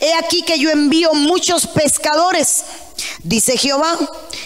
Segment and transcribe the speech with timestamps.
[0.00, 2.64] he aquí que yo envío muchos pescadores,
[3.22, 3.98] dice Jehová,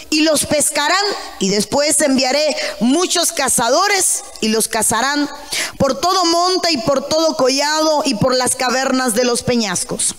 [0.09, 1.03] y los pescarán,
[1.39, 5.29] y después enviaré muchos cazadores, y los cazarán
[5.77, 10.15] por todo monte y por todo collado y por las cavernas de los peñascos.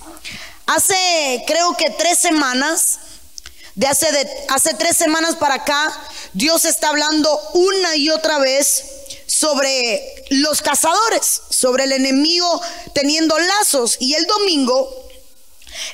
[0.67, 2.99] Hace, creo que tres semanas,
[3.75, 5.93] de hace, de, hace tres semanas para acá,
[6.33, 8.85] Dios está hablando una y otra vez
[9.27, 12.61] sobre los cazadores, sobre el enemigo
[12.95, 13.97] teniendo lazos.
[13.99, 15.02] Y el domingo,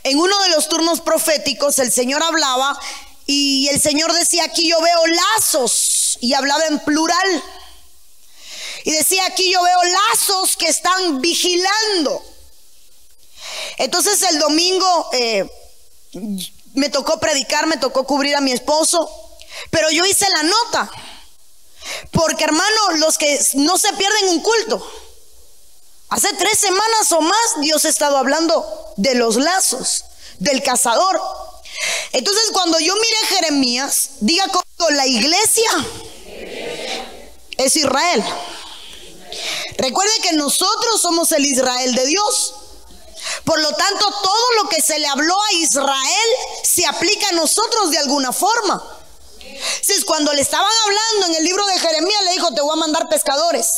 [0.03, 2.79] en uno de los turnos proféticos, el Señor hablaba
[3.27, 7.45] y el Señor decía, aquí yo veo lazos, y hablaba en plural.
[8.85, 12.25] Y decía, aquí yo veo lazos que están vigilando.
[13.77, 15.50] Entonces el domingo eh,
[16.75, 19.11] me tocó predicar, me tocó cubrir a mi esposo,
[19.71, 20.91] pero yo hice la nota.
[22.13, 25.07] Porque hermano, los que no se pierden un culto.
[26.11, 30.04] Hace tres semanas o más Dios ha estado hablando de los lazos,
[30.39, 31.21] del cazador.
[32.12, 35.70] Entonces cuando yo mire Jeremías, diga como la iglesia
[37.58, 38.24] es Israel.
[39.77, 42.55] Recuerde que nosotros somos el Israel de Dios.
[43.44, 46.28] Por lo tanto, todo lo que se le habló a Israel
[46.62, 48.83] se aplica a nosotros de alguna forma.
[49.83, 52.80] Si cuando le estaban hablando en el libro de Jeremías, le dijo, te voy a
[52.80, 53.68] mandar pescadores.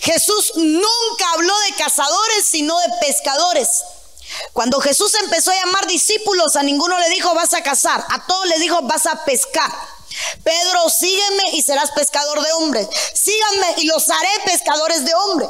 [0.00, 3.82] Jesús nunca habló de cazadores, sino de pescadores.
[4.52, 8.46] Cuando Jesús empezó a llamar discípulos, a ninguno le dijo vas a cazar, a todos
[8.46, 9.70] le dijo vas a pescar.
[10.42, 12.88] Pedro, sígueme y serás pescador de hombres.
[13.12, 15.48] Síganme y los haré pescadores de hombres.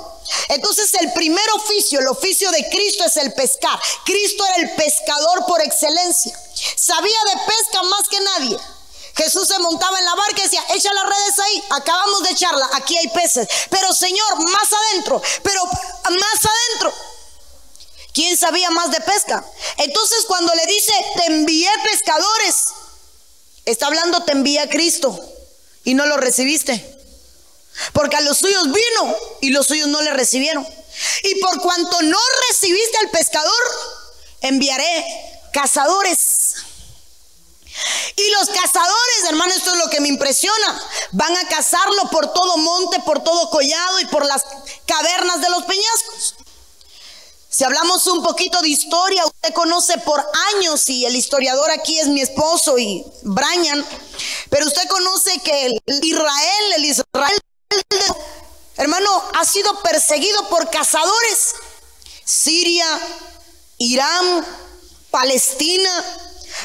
[0.49, 3.79] Entonces el primer oficio, el oficio de Cristo es el pescar.
[4.05, 6.37] Cristo era el pescador por excelencia.
[6.77, 8.59] Sabía de pesca más que nadie.
[9.17, 12.69] Jesús se montaba en la barca y decía, echa las redes ahí, acabamos de echarla,
[12.75, 13.49] aquí hay peces.
[13.71, 16.95] Pero Señor, más adentro, pero más adentro.
[18.13, 19.45] ¿Quién sabía más de pesca?
[19.79, 22.67] Entonces cuando le dice, te envié pescadores,
[23.65, 25.19] está hablando, te envía a Cristo
[25.85, 26.95] y no lo recibiste.
[27.93, 30.67] Porque a los suyos vino y los suyos no le recibieron.
[31.23, 32.19] Y por cuanto no
[32.51, 33.53] recibiste al pescador,
[34.41, 35.05] enviaré
[35.53, 36.36] cazadores.
[38.17, 40.83] Y los cazadores, hermano, esto es lo que me impresiona.
[41.13, 44.43] Van a cazarlo por todo monte, por todo collado y por las
[44.87, 46.35] cavernas de los peñascos.
[47.57, 50.23] Si hablamos un poquito de historia, usted conoce por
[50.55, 53.83] años, y el historiador aquí es mi esposo y Brian,
[54.51, 57.41] pero usted conoce que el Israel, el Israel,
[58.77, 61.55] hermano, ha sido perseguido por cazadores.
[62.27, 62.87] Siria,
[63.79, 64.47] Irán,
[65.11, 66.05] Palestina,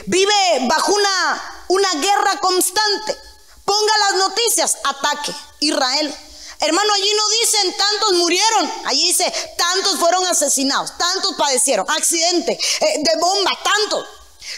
[0.06, 3.18] vive bajo una, una guerra constante.
[3.66, 6.16] Ponga las noticias, ataque, Israel.
[6.60, 12.94] Hermano, allí no dicen tantos murieron, allí dice tantos fueron asesinados, tantos padecieron, accidente, eh,
[13.00, 14.08] de bomba, tantos.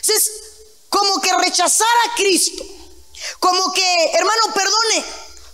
[0.02, 0.32] Entonces,
[0.90, 2.64] como que rechazar a Cristo,
[3.40, 5.06] como que, hermano, perdone,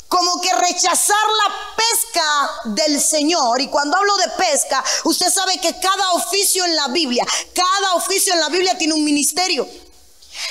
[0.09, 1.15] como que rechazar
[1.45, 3.61] la pesca del Señor.
[3.61, 8.33] Y cuando hablo de pesca, usted sabe que cada oficio en la Biblia, cada oficio
[8.33, 9.69] en la Biblia tiene un ministerio.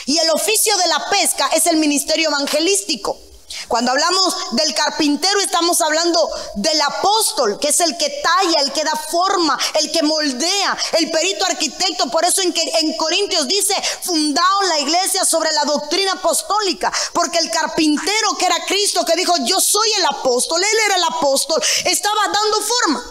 [0.07, 3.19] Y el oficio de la pesca es el ministerio evangelístico.
[3.67, 8.85] Cuando hablamos del carpintero estamos hablando del apóstol, que es el que talla, el que
[8.85, 12.11] da forma, el que moldea, el perito arquitecto.
[12.11, 17.39] Por eso en, que, en Corintios dice, fundado la iglesia sobre la doctrina apostólica, porque
[17.39, 21.63] el carpintero que era Cristo, que dijo, yo soy el apóstol, él era el apóstol,
[21.85, 23.05] estaba dando forma.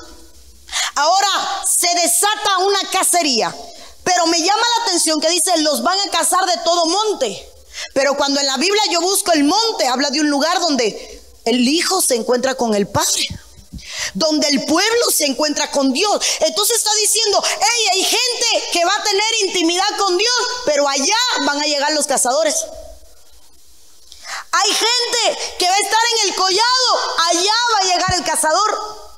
[0.96, 3.56] Ahora se desata una cacería,
[4.04, 7.57] pero me llama la atención que dice, los van a cazar de todo monte.
[7.94, 11.68] Pero cuando en la Biblia yo busco el monte, habla de un lugar donde el
[11.68, 13.28] Hijo se encuentra con el Padre.
[14.14, 16.22] Donde el pueblo se encuentra con Dios.
[16.40, 20.36] Entonces está diciendo, hey, hay gente que va a tener intimidad con Dios,
[20.66, 22.56] pero allá van a llegar los cazadores.
[24.52, 27.00] Hay gente que va a estar en el collado,
[27.30, 29.17] allá va a llegar el cazador.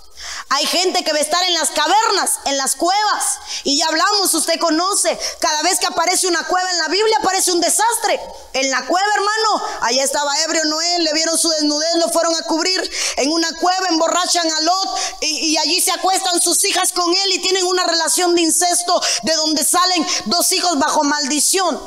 [0.52, 3.40] Hay gente que va a estar en las cavernas, en las cuevas.
[3.64, 7.52] Y ya hablamos, usted conoce, cada vez que aparece una cueva en la Biblia aparece
[7.52, 8.20] un desastre.
[8.54, 12.42] En la cueva, hermano, allá estaba ebrio Noé, le vieron su desnudez, lo fueron a
[12.44, 12.92] cubrir.
[13.18, 17.34] En una cueva emborrachan a Lot y, y allí se acuestan sus hijas con él
[17.34, 21.80] y tienen una relación de incesto de donde salen dos hijos bajo maldición.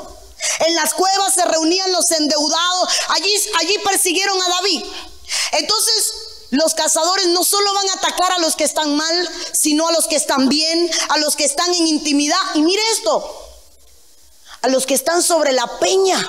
[0.59, 2.89] En las cuevas se reunían los endeudados.
[3.09, 4.85] Allí, allí persiguieron a David.
[5.53, 6.13] Entonces,
[6.53, 10.05] los cazadores no solo van a atacar a los que están mal, sino a los
[10.05, 12.37] que están bien, a los que están en intimidad.
[12.53, 13.27] Y mire esto,
[14.61, 16.19] a los que están sobre la peña.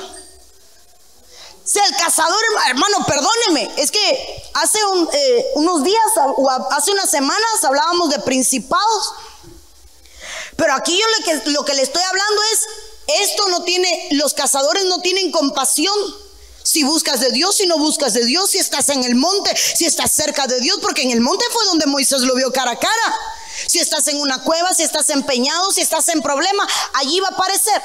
[1.62, 2.41] sea, el cazador,
[2.71, 4.79] hermano, perdóneme, es que hace
[5.12, 9.12] eh, unos días o hace unas semanas hablábamos de principados.
[10.56, 12.61] Pero aquí yo lo que, lo que le estoy hablando es,
[13.20, 16.24] esto no tiene, los cazadores no tienen compasión.
[16.65, 19.85] Si buscas de Dios, si no buscas de Dios, si estás en el monte, si
[19.85, 22.79] estás cerca de Dios, porque en el monte fue donde Moisés lo vio cara a
[22.79, 23.19] cara.
[23.69, 27.33] Si estás en una cueva, si estás empeñado, si estás en problema, allí va a
[27.33, 27.81] aparecer.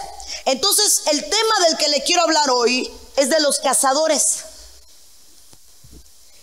[0.46, 4.46] Entonces, el tema del que le quiero hablar hoy es de los cazadores.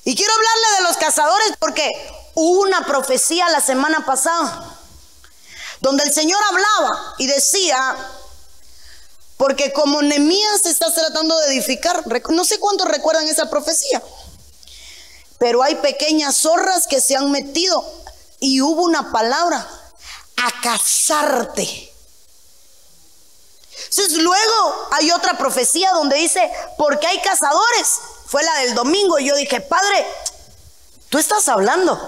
[0.05, 1.91] Y quiero hablarle de los cazadores porque
[2.35, 4.79] hubo una profecía la semana pasada
[5.81, 7.97] donde el Señor hablaba y decía,
[9.37, 14.03] porque como Nemías está tratando de edificar, no sé cuántos recuerdan esa profecía,
[15.39, 17.85] pero hay pequeñas zorras que se han metido
[18.41, 19.67] y hubo una palabra,
[20.37, 21.93] a cazarte.
[23.89, 27.89] Entonces luego hay otra profecía donde dice, porque hay cazadores.
[28.27, 30.07] Fue la del domingo y yo dije, Padre,
[31.09, 31.99] tú estás hablando.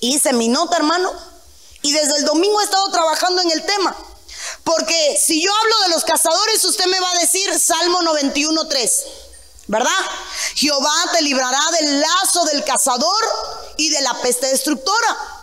[0.00, 1.12] hice mi nota, hermano.
[1.82, 3.96] Y desde el domingo he estado trabajando en el tema.
[4.64, 8.90] Porque si yo hablo de los cazadores, usted me va a decir Salmo 91.3.
[9.66, 9.90] ¿Verdad?
[10.56, 13.24] Jehová te librará del lazo del cazador
[13.76, 15.40] y de la peste destructora.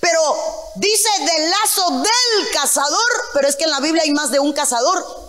[0.00, 4.38] Pero dice del lazo del cazador, pero es que en la Biblia hay más de
[4.38, 5.26] un cazador.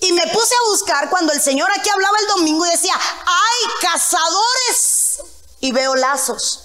[0.00, 3.88] Y me puse a buscar cuando el Señor aquí hablaba el domingo y decía, hay
[3.90, 5.18] cazadores
[5.60, 6.60] y veo lazos.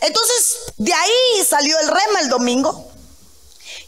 [0.00, 2.89] Entonces, de ahí salió el rema el domingo.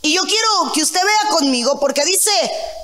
[0.04, 2.32] Y yo quiero que usted vea conmigo, porque dice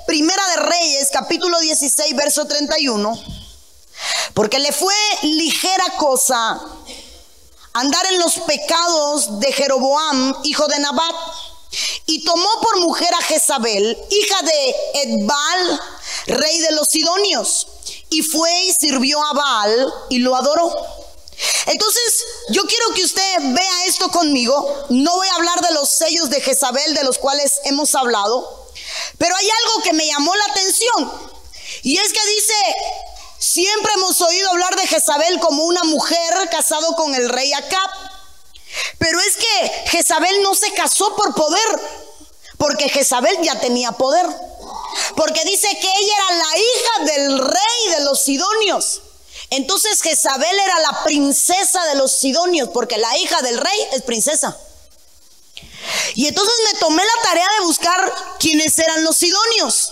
[0.07, 3.21] Primera de Reyes, capítulo 16, verso 31,
[4.33, 6.61] porque le fue ligera cosa
[7.73, 11.15] andar en los pecados de Jeroboam, hijo de Nabat,
[12.05, 15.81] y tomó por mujer a Jezabel, hija de Edbal,
[16.27, 17.67] rey de los Sidonios,
[18.09, 20.73] y fue y sirvió a Baal y lo adoró.
[21.67, 24.85] Entonces, yo quiero que usted vea esto conmigo.
[24.89, 28.71] No voy a hablar de los sellos de Jezabel de los cuales hemos hablado,
[29.17, 31.11] pero hay algo que me llamó la atención.
[31.83, 32.53] Y es que dice,
[33.37, 37.89] siempre hemos oído hablar de Jezabel como una mujer casado con el rey Acab.
[38.97, 41.81] Pero es que Jezabel no se casó por poder,
[42.57, 44.25] porque Jezabel ya tenía poder.
[45.15, 49.01] Porque dice que ella era la hija del rey de los sidonios.
[49.51, 54.57] Entonces Jezabel era la princesa de los sidonios, porque la hija del rey es princesa.
[56.15, 59.91] Y entonces me tomé la tarea de buscar quiénes eran los sidonios.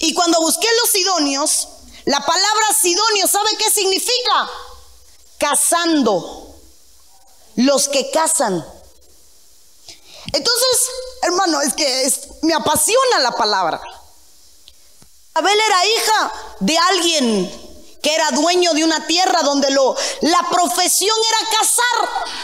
[0.00, 1.68] Y cuando busqué los sidonios,
[2.04, 4.50] la palabra sidonio, ¿sabe qué significa?
[5.38, 6.56] Cazando.
[7.56, 8.64] Los que cazan.
[10.32, 10.86] Entonces,
[11.22, 12.12] hermano, es que
[12.42, 13.80] me apasiona la palabra.
[15.34, 17.61] Abel era hija de alguien
[18.02, 22.34] que era dueño de una tierra donde lo, la profesión era cazar.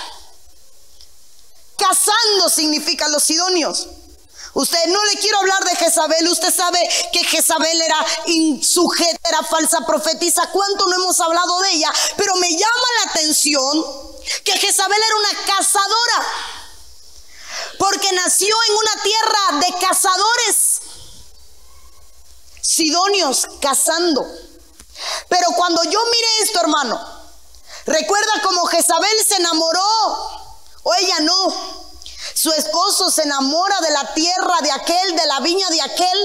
[1.77, 3.89] Cazando significa los sidonios.
[4.55, 6.29] Usted no le quiero hablar de Jezabel.
[6.29, 6.81] Usted sabe
[7.13, 10.49] que Jezabel era insujeta, era falsa profetisa.
[10.51, 11.93] ¿Cuánto no hemos hablado de ella?
[12.17, 13.87] Pero me llama la atención
[14.45, 16.27] que Jezabel era una cazadora.
[17.79, 20.81] Porque nació en una tierra de cazadores.
[22.61, 24.27] Sidonios cazando.
[25.29, 27.01] Pero cuando yo mire esto, hermano,
[27.87, 30.49] recuerda como Jezabel se enamoró,
[30.83, 31.79] o ella no.
[32.35, 36.19] Su esposo se enamora de la tierra de aquel, de la viña de aquel.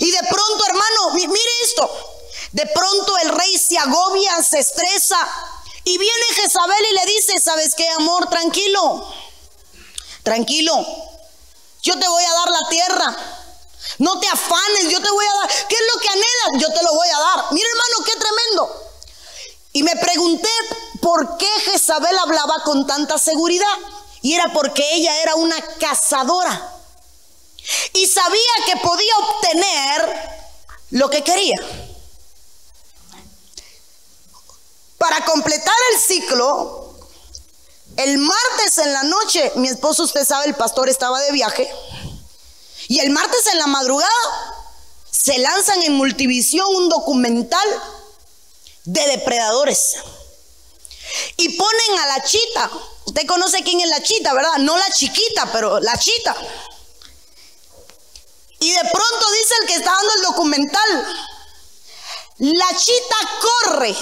[0.00, 1.90] Y de pronto, hermano, mire esto.
[2.52, 5.18] De pronto el rey se agobia, se estresa.
[5.84, 8.28] Y viene Jezabel y le dice, ¿sabes qué, amor?
[8.28, 9.06] Tranquilo.
[10.22, 10.86] Tranquilo.
[11.82, 13.41] Yo te voy a dar la tierra.
[13.98, 15.50] No te afanes, yo te voy a dar.
[15.68, 16.62] ¿Qué es lo que anhelas?
[16.62, 17.44] Yo te lo voy a dar.
[17.52, 18.90] Mira, hermano, qué tremendo.
[19.72, 20.50] Y me pregunté
[21.00, 23.78] por qué Jezabel hablaba con tanta seguridad.
[24.22, 26.72] Y era porque ella era una cazadora.
[27.92, 30.42] Y sabía que podía obtener
[30.90, 31.56] lo que quería.
[34.98, 36.94] Para completar el ciclo,
[37.96, 41.72] el martes en la noche, mi esposo, usted sabe, el pastor estaba de viaje.
[42.88, 44.10] Y el martes en la madrugada
[45.10, 47.66] se lanzan en Multivisión un documental
[48.84, 49.96] de depredadores.
[51.36, 52.70] Y ponen a la chita.
[53.04, 54.56] Usted conoce quién es la chita, ¿verdad?
[54.58, 56.34] No la chiquita, pero la chita.
[58.60, 61.16] Y de pronto dice el que está dando el documental,
[62.38, 63.96] la chita corre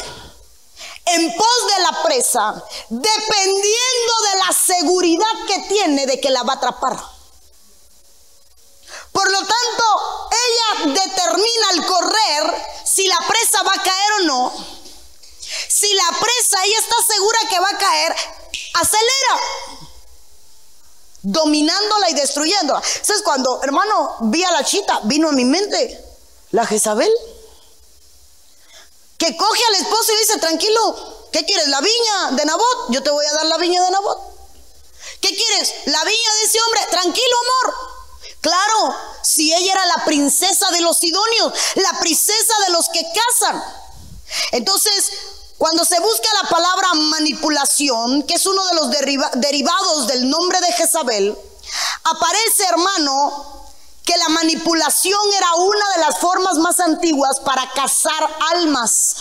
[1.07, 6.53] en pos de la presa, dependiendo de la seguridad que tiene de que la va
[6.53, 7.20] a atrapar.
[9.21, 14.67] Por lo tanto, ella determina al correr si la presa va a caer o no.
[15.69, 18.17] Si la presa ella está segura que va a caer,
[18.73, 19.41] acelera.
[21.21, 22.81] dominándola y destruyéndola.
[22.81, 26.03] Entonces cuando, hermano, vi a la chita, vino a mi mente
[26.53, 27.13] la Jezabel,
[29.19, 31.69] que coge al esposo y dice, tranquilo, ¿qué quieres?
[31.69, 32.87] ¿La viña de Nabot?
[32.89, 34.19] Yo te voy a dar la viña de Nabot.
[35.21, 35.75] ¿Qué quieres?
[35.85, 36.87] ¿La viña de ese hombre?
[36.91, 38.00] Tranquilo, amor.
[38.41, 43.63] Claro, si ella era la princesa de los sidonios, la princesa de los que casan.
[44.53, 45.13] Entonces,
[45.59, 48.91] cuando se busca la palabra manipulación, que es uno de los
[49.35, 51.37] derivados del nombre de Jezabel,
[52.05, 53.69] aparece, hermano,
[54.05, 59.17] que la manipulación era una de las formas más antiguas para cazar almas.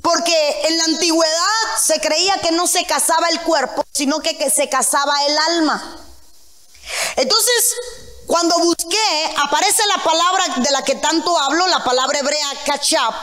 [0.00, 1.32] Porque en la antigüedad
[1.82, 6.00] se creía que no se cazaba el cuerpo, sino que, que se cazaba el alma.
[7.16, 7.74] Entonces,
[8.26, 13.14] cuando busqué, aparece la palabra de la que tanto hablo, la palabra hebrea kachap.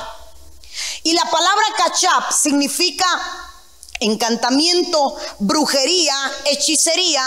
[1.04, 3.06] Y la palabra kachap significa
[4.00, 6.16] encantamiento, brujería,
[6.46, 7.26] hechicería.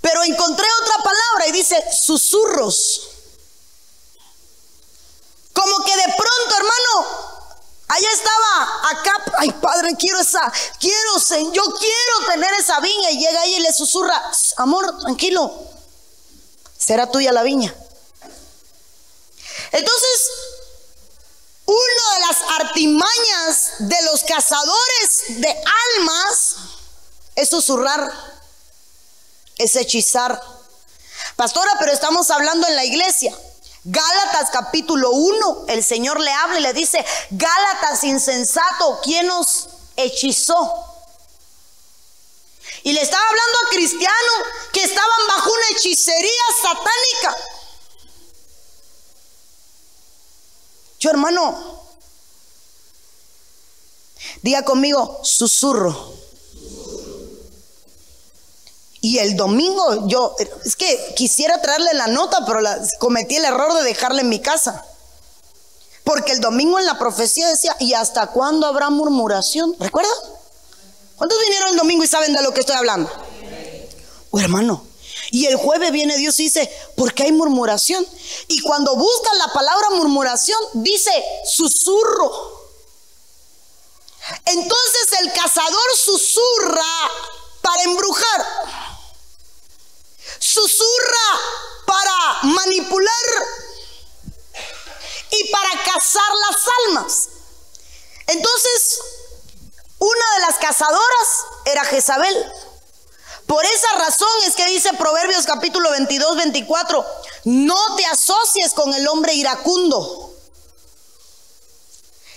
[0.00, 3.08] Pero encontré otra palabra y dice susurros.
[5.52, 7.36] Como que de pronto, hermano,
[7.88, 8.35] Allá estaba,
[8.90, 11.18] acá, ay padre, quiero esa, quiero,
[11.52, 13.10] yo quiero tener esa viña.
[13.10, 14.20] Y llega ahí y le susurra,
[14.56, 15.52] amor, tranquilo,
[16.78, 17.74] será tuya la viña.
[19.72, 20.30] Entonces,
[21.66, 25.62] una de las artimañas de los cazadores de
[25.96, 26.56] almas
[27.34, 28.12] es susurrar,
[29.58, 30.40] es hechizar.
[31.34, 33.36] Pastora, pero estamos hablando en la iglesia.
[33.88, 40.74] Gálatas capítulo 1, el Señor le habla y le dice, Gálatas insensato, ¿quién nos hechizó?
[42.82, 44.36] Y le estaba hablando a cristianos
[44.72, 47.36] que estaban bajo una hechicería satánica.
[50.98, 51.80] Yo hermano,
[54.42, 56.25] diga conmigo, susurro.
[59.06, 60.34] Y el domingo yo,
[60.64, 62.58] es que quisiera traerle la nota, pero
[62.98, 64.84] cometí el error de dejarla en mi casa.
[66.02, 69.76] Porque el domingo en la profecía decía, ¿y hasta cuándo habrá murmuración?
[69.78, 70.10] ¿Recuerda?
[71.14, 73.08] ¿Cuántos vinieron el domingo y saben de lo que estoy hablando?
[74.32, 74.84] Oh, hermano.
[75.30, 78.04] Y el jueves viene Dios y dice, ¿por qué hay murmuración?
[78.48, 81.12] Y cuando buscan la palabra murmuración, dice
[81.44, 82.32] susurro.
[84.46, 86.82] Entonces el cazador susurra
[87.62, 88.46] para embrujar
[90.38, 91.40] susurra
[91.86, 93.12] para manipular
[95.30, 97.28] y para cazar las almas.
[98.26, 99.00] Entonces,
[99.98, 101.28] una de las cazadoras
[101.64, 102.52] era Jezabel.
[103.46, 107.06] Por esa razón es que dice Proverbios capítulo 22, 24,
[107.44, 110.34] no te asocies con el hombre iracundo,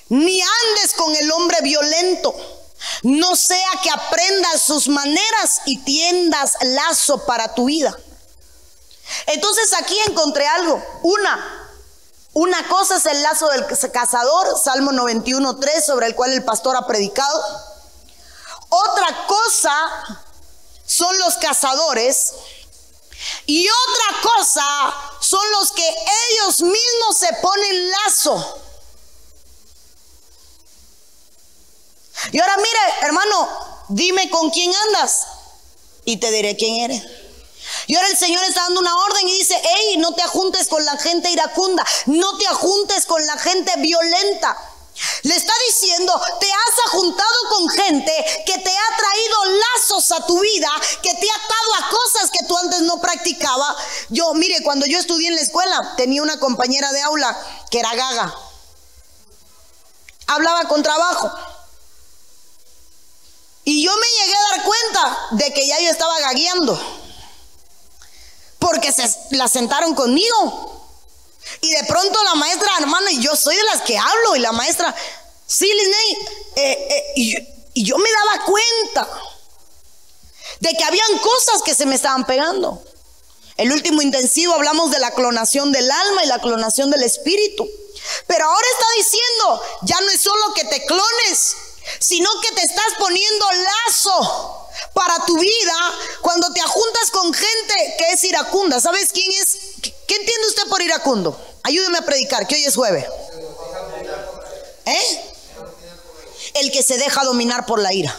[0.09, 2.58] ni andes con el hombre violento
[3.03, 7.97] no sea que aprendas sus maneras y tiendas lazo para tu vida.
[9.27, 10.83] Entonces aquí encontré algo.
[11.03, 11.69] Una,
[12.33, 16.87] una cosa es el lazo del cazador, Salmo 91.3, sobre el cual el pastor ha
[16.87, 17.43] predicado.
[18.69, 20.27] Otra cosa
[20.85, 22.33] son los cazadores.
[23.45, 25.87] Y otra cosa son los que
[26.29, 28.58] ellos mismos se ponen lazo.
[32.31, 33.49] Y ahora mire, hermano,
[33.89, 35.25] dime con quién andas
[36.05, 37.03] y te diré quién eres.
[37.87, 40.83] Y ahora el Señor está dando una orden y dice, hey, no te ajuntes con
[40.85, 44.57] la gente iracunda, no te ajuntes con la gente violenta.
[45.23, 50.39] Le está diciendo, te has ajuntado con gente que te ha traído lazos a tu
[50.39, 50.69] vida,
[51.01, 53.75] que te ha atado a cosas que tú antes no practicaba.
[54.09, 57.37] Yo, mire, cuando yo estudié en la escuela, tenía una compañera de aula
[57.71, 58.35] que era gaga.
[60.27, 61.31] Hablaba con trabajo.
[63.69, 67.05] Y yo me llegué a dar cuenta de que ya yo estaba gagueando.
[68.57, 70.91] Porque se la sentaron conmigo.
[71.61, 74.35] Y de pronto la maestra, hermano, y yo soy de las que hablo.
[74.35, 74.95] Y la maestra,
[75.45, 76.17] sí, Linney.
[76.55, 77.37] Eh, eh, y,
[77.75, 79.07] y yo me daba cuenta
[80.61, 82.83] de que habían cosas que se me estaban pegando.
[83.55, 87.69] El último intensivo hablamos de la clonación del alma y la clonación del espíritu.
[88.25, 91.55] Pero ahora está diciendo, ya no es solo que te clones,
[91.99, 93.45] sino que te estás poniendo
[93.85, 95.73] lazo para tu vida
[96.21, 98.79] cuando te ajuntas con gente que es iracunda.
[98.79, 99.57] ¿Sabes quién es?
[99.81, 101.39] ¿Qué entiende usted por iracundo?
[101.63, 103.05] Ayúdeme a predicar, que hoy es jueves.
[104.85, 105.33] ¿Eh?
[106.55, 108.15] El que se deja dominar por la ira.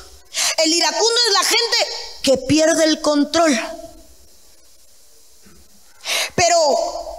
[0.59, 1.77] El iracundo es la gente
[2.23, 3.59] que pierde el control.
[6.35, 6.57] Pero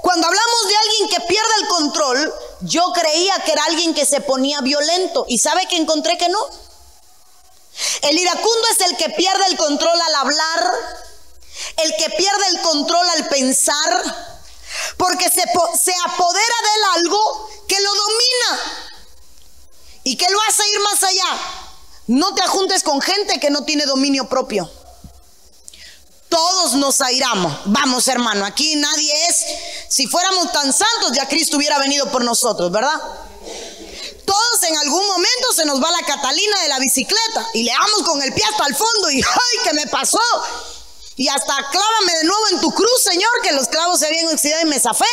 [0.01, 4.21] cuando hablamos de alguien que pierde el control, yo creía que era alguien que se
[4.21, 5.25] ponía violento.
[5.27, 6.39] ¿Y sabe que encontré que no?
[8.03, 10.71] El iracundo es el que pierde el control al hablar,
[11.77, 14.29] el que pierde el control al pensar,
[14.98, 18.60] porque se, se apodera de él algo que lo domina
[20.03, 21.39] y que lo hace ir más allá.
[22.07, 24.69] No te ajuntes con gente que no tiene dominio propio.
[26.31, 27.53] Todos nos airamos.
[27.65, 29.45] Vamos, hermano, aquí nadie es.
[29.89, 32.97] Si fuéramos tan santos, ya Cristo hubiera venido por nosotros, ¿verdad?
[34.25, 38.03] Todos en algún momento se nos va la Catalina de la bicicleta y le damos
[38.03, 40.21] con el pie hasta el fondo y ¡ay, qué me pasó!
[41.17, 44.61] Y hasta clávame de nuevo en tu cruz, Señor, que los clavos se habían oxidado
[44.61, 45.03] y me zafé.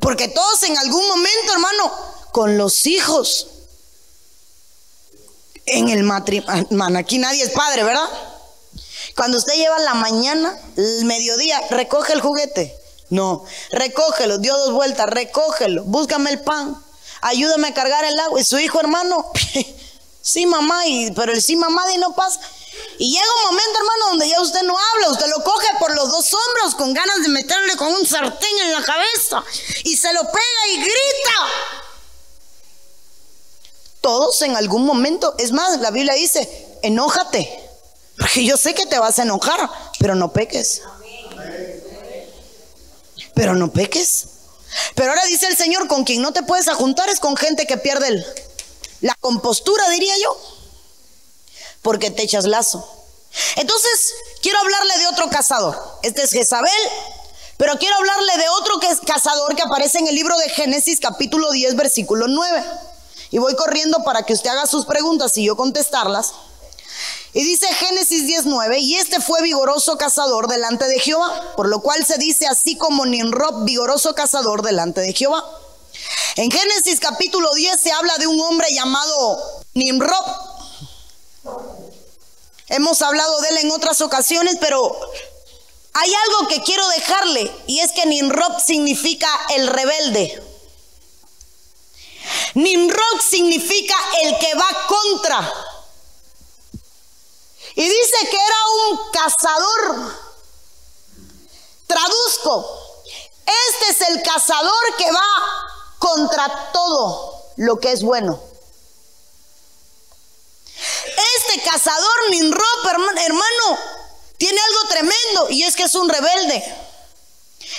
[0.00, 1.92] Porque todos en algún momento, hermano,
[2.32, 3.48] con los hijos,
[5.66, 8.08] en el matrimonio, aquí nadie es padre, ¿verdad?
[9.16, 12.76] Cuando usted lleva la mañana, el mediodía, recoge el juguete.
[13.10, 16.82] No, recógelo, dio dos vueltas, recógelo, búscame el pan,
[17.20, 18.40] ayúdame a cargar el agua.
[18.40, 19.30] Y su hijo, hermano,
[20.22, 22.40] sí, mamá, y, pero el sí, mamá, y no pasa.
[22.98, 26.10] Y llega un momento, hermano, donde ya usted no habla, usted lo coge por los
[26.10, 29.44] dos hombros con ganas de meterle con un sartén en la cabeza
[29.84, 31.38] y se lo pega y grita.
[34.00, 37.63] Todos en algún momento, es más, la Biblia dice, enójate,
[38.18, 39.68] porque yo sé que te vas a enojar,
[39.98, 40.82] pero no peques.
[43.34, 44.26] Pero no peques.
[44.94, 47.76] Pero ahora dice el Señor, con quien no te puedes ajuntar es con gente que
[47.76, 48.24] pierde
[49.00, 50.36] la compostura, diría yo
[51.84, 52.82] porque te echas lazo.
[53.56, 55.78] Entonces, quiero hablarle de otro cazador.
[56.02, 56.72] Este es Jezabel,
[57.58, 60.98] pero quiero hablarle de otro que es cazador que aparece en el libro de Génesis
[60.98, 62.64] capítulo 10 versículo 9.
[63.32, 66.32] Y voy corriendo para que usted haga sus preguntas y yo contestarlas.
[67.34, 72.06] Y dice Génesis 19, y este fue vigoroso cazador delante de Jehová, por lo cual
[72.06, 75.44] se dice así como Nimrod, vigoroso cazador delante de Jehová.
[76.36, 79.40] En Génesis capítulo 10 se habla de un hombre llamado
[79.74, 80.54] Nimrod,
[82.68, 84.98] Hemos hablado de él en otras ocasiones, pero
[85.92, 90.42] hay algo que quiero dejarle y es que Nimrod significa el rebelde.
[92.54, 95.52] Nimrod significa el que va contra.
[97.74, 98.56] Y dice que era
[98.88, 100.14] un cazador.
[101.86, 102.80] Traduzco.
[103.46, 108.40] Este es el cazador que va contra todo lo que es bueno.
[111.36, 113.78] Este cazador Nimrod, hermano,
[114.38, 116.62] tiene algo tremendo y es que es un rebelde.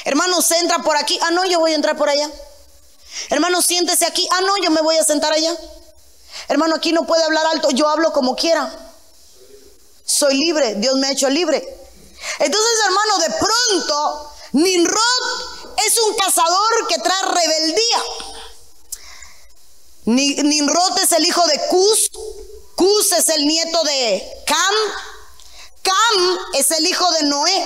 [0.06, 1.20] Hermano, se entra por aquí.
[1.22, 2.30] Ah, no, yo voy a entrar por allá.
[3.30, 4.28] Hermano, siéntese aquí.
[4.32, 5.56] Ah, no, yo me voy a sentar allá.
[6.48, 7.72] Hermano, aquí no puede hablar alto.
[7.72, 8.85] Yo hablo como quiera.
[10.06, 10.76] Soy libre.
[10.76, 11.58] Dios me ha hecho libre.
[12.39, 18.04] Entonces, hermano, de pronto, Nimrod es un cazador que trae rebeldía.
[20.06, 22.12] Nimrod es el hijo de Cus,
[22.76, 24.76] Cus es el nieto de Cam.
[25.82, 27.65] Cam es el hijo de Noé.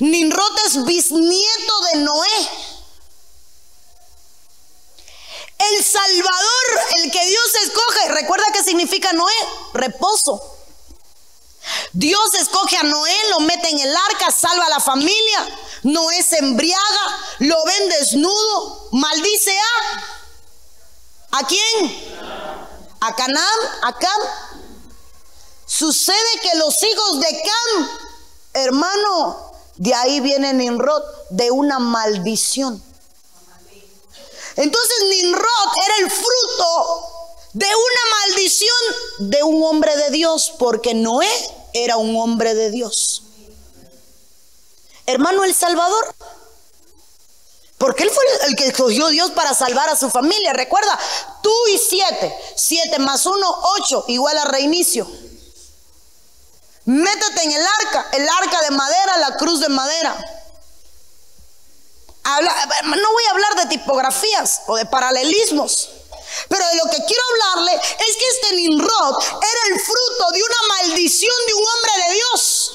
[0.00, 2.48] Nimrod es bisnieto de Noé.
[5.58, 9.34] El Salvador, el que Dios escoge, recuerda qué significa Noé,
[9.72, 10.53] reposo.
[11.94, 15.58] Dios escoge a Noé, lo mete en el arca, salva a la familia.
[15.84, 21.38] Noé se embriaga, lo ven desnudo, maldice a.
[21.38, 22.14] ¿A quién?
[23.06, 24.20] a Canaán, a Cam.
[25.66, 27.88] Sucede que los hijos de Cam,
[28.54, 32.82] hermano, de ahí viene Nimrod, de una maldición.
[34.56, 37.08] Entonces Nimrod era el fruto
[37.52, 41.28] de una maldición de un hombre de Dios, porque Noé
[41.74, 43.24] era un hombre de Dios.
[45.06, 46.14] Hermano, el Salvador
[47.84, 50.54] porque él fue el que escogió Dios para salvar a su familia.
[50.54, 50.98] Recuerda,
[51.42, 52.34] tú y siete.
[52.56, 53.46] Siete más uno,
[53.78, 55.06] ocho, igual a reinicio.
[56.86, 60.16] Métete en el arca, el arca de madera, la cruz de madera.
[62.84, 65.90] no voy a hablar de tipografías o de paralelismos.
[66.48, 70.68] Pero de lo que quiero hablarle es que este Nimrod era el fruto de una
[70.68, 72.72] maldición de un hombre de Dios.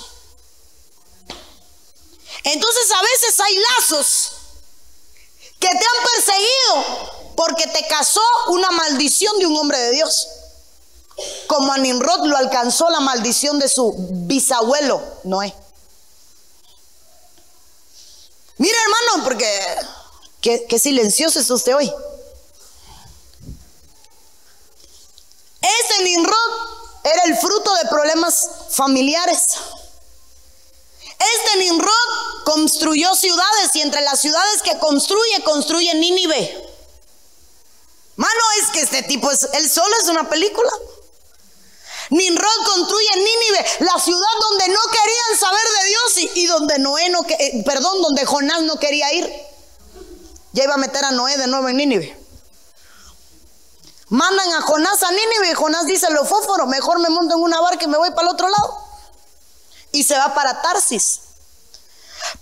[2.43, 4.31] Entonces a veces hay lazos
[5.59, 10.27] que te han perseguido porque te casó una maldición de un hombre de Dios.
[11.47, 15.53] Como a Nimrod lo alcanzó la maldición de su bisabuelo Noé.
[18.57, 19.47] Mira hermano, porque
[20.41, 21.91] qué, silencioso es usted hoy.
[25.61, 29.57] Ese Nimrod era el fruto de problemas familiares.
[31.19, 36.69] Este Nimrod construyó ciudades y entre las ciudades que construye, construye Nínive.
[38.15, 40.71] Mano, es que este tipo es, él solo es una película.
[42.09, 47.21] Nimrod construye Nínive, la ciudad donde no querían saber de Dios y, donde Noé no,
[47.27, 49.31] eh, perdón, donde Jonás no quería ir.
[50.53, 52.18] Ya iba a meter a Noé de nuevo en Nínive.
[54.09, 57.61] Mandan a Jonás a Nínive y Jonás dice, lo fósforo, mejor me monto en una
[57.61, 58.83] barca y me voy para el otro lado.
[59.91, 61.21] Y se va para Tarsis.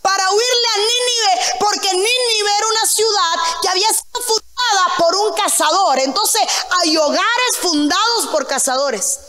[0.01, 5.33] Para huirle a Nínive, porque Nínive era una ciudad que había sido fundada por un
[5.33, 5.99] cazador.
[5.99, 6.41] Entonces
[6.81, 9.19] hay hogares fundados por cazadores.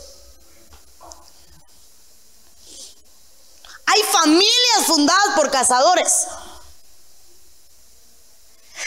[3.85, 6.27] Hay familias fundadas por cazadores.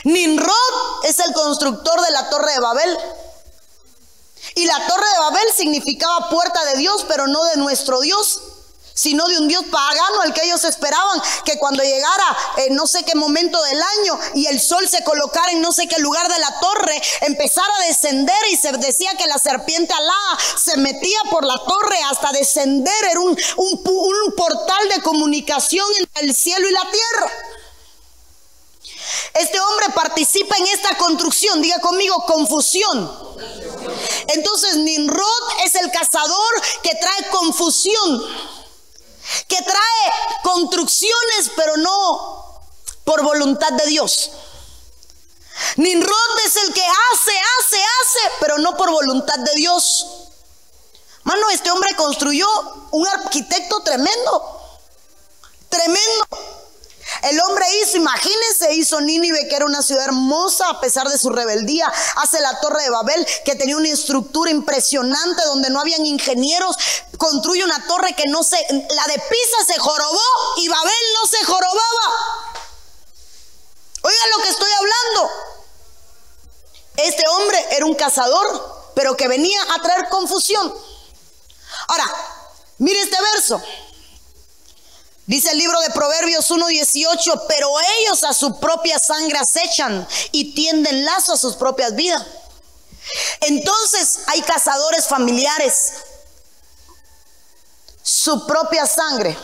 [0.04, 2.98] Nimrod es el constructor de la torre de Babel.
[4.54, 8.42] Y la torre de Babel significaba puerta de Dios, pero no de nuestro Dios,
[8.94, 13.04] sino de un Dios pagano al que ellos esperaban que cuando llegara en no sé
[13.04, 16.38] qué momento del año y el sol se colocara en no sé qué lugar de
[16.38, 21.44] la torre, empezara a descender y se decía que la serpiente alá se metía por
[21.44, 26.90] la torre hasta descender, era un, un portal de comunicación entre el cielo y la
[26.90, 27.32] tierra.
[29.34, 33.10] Este hombre participa en esta construcción, diga conmigo, confusión.
[34.28, 38.26] Entonces Nimrod es el cazador que trae confusión,
[39.48, 42.62] que trae construcciones, pero no
[43.04, 44.30] por voluntad de Dios.
[45.76, 50.06] Nimrod es el que hace, hace, hace, pero no por voluntad de Dios.
[51.24, 52.48] Mano, este hombre construyó
[52.90, 54.80] un arquitecto tremendo,
[55.68, 56.61] tremendo.
[57.22, 61.30] El hombre hizo, imagínense, hizo Nínive, que era una ciudad hermosa a pesar de su
[61.30, 61.92] rebeldía.
[62.16, 66.76] Hace la torre de Babel, que tenía una estructura impresionante donde no habían ingenieros.
[67.18, 70.20] Construye una torre que no se, la de Pisa se jorobó
[70.56, 72.52] y Babel no se jorobaba.
[74.02, 75.30] Oigan lo que estoy hablando.
[76.96, 80.74] Este hombre era un cazador, pero que venía a traer confusión.
[81.88, 82.04] Ahora,
[82.78, 83.62] mire este verso.
[85.32, 91.06] Dice el libro de Proverbios 1.18, pero ellos a su propia sangre acechan y tienden
[91.06, 92.22] lazo a sus propias vidas.
[93.40, 95.94] Entonces hay cazadores familiares,
[98.02, 99.34] su propia sangre.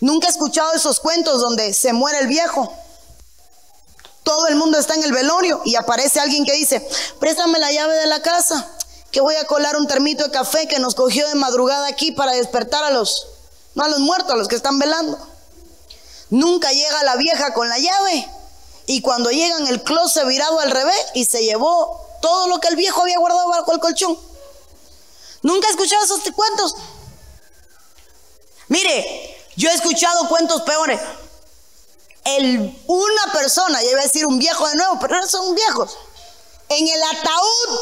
[0.00, 2.70] Nunca he escuchado esos cuentos donde se muere el viejo.
[4.24, 6.86] Todo el mundo está en el velorio y aparece alguien que dice,
[7.18, 8.70] préstame la llave de la casa,
[9.10, 12.32] que voy a colar un termito de café que nos cogió de madrugada aquí para
[12.32, 13.39] despertar a los
[13.74, 15.18] no a los muertos, a los que están velando.
[16.30, 18.28] Nunca llega la vieja con la llave.
[18.86, 22.76] Y cuando llegan el closet virado al revés y se llevó todo lo que el
[22.76, 24.18] viejo había guardado bajo el colchón.
[25.42, 26.74] Nunca he escuchado esos cuentos.
[28.68, 31.00] Mire, yo he escuchado cuentos peores.
[32.24, 35.96] El, una persona, ya iba a decir un viejo de nuevo, pero no son viejos,
[36.68, 37.78] en el ataúd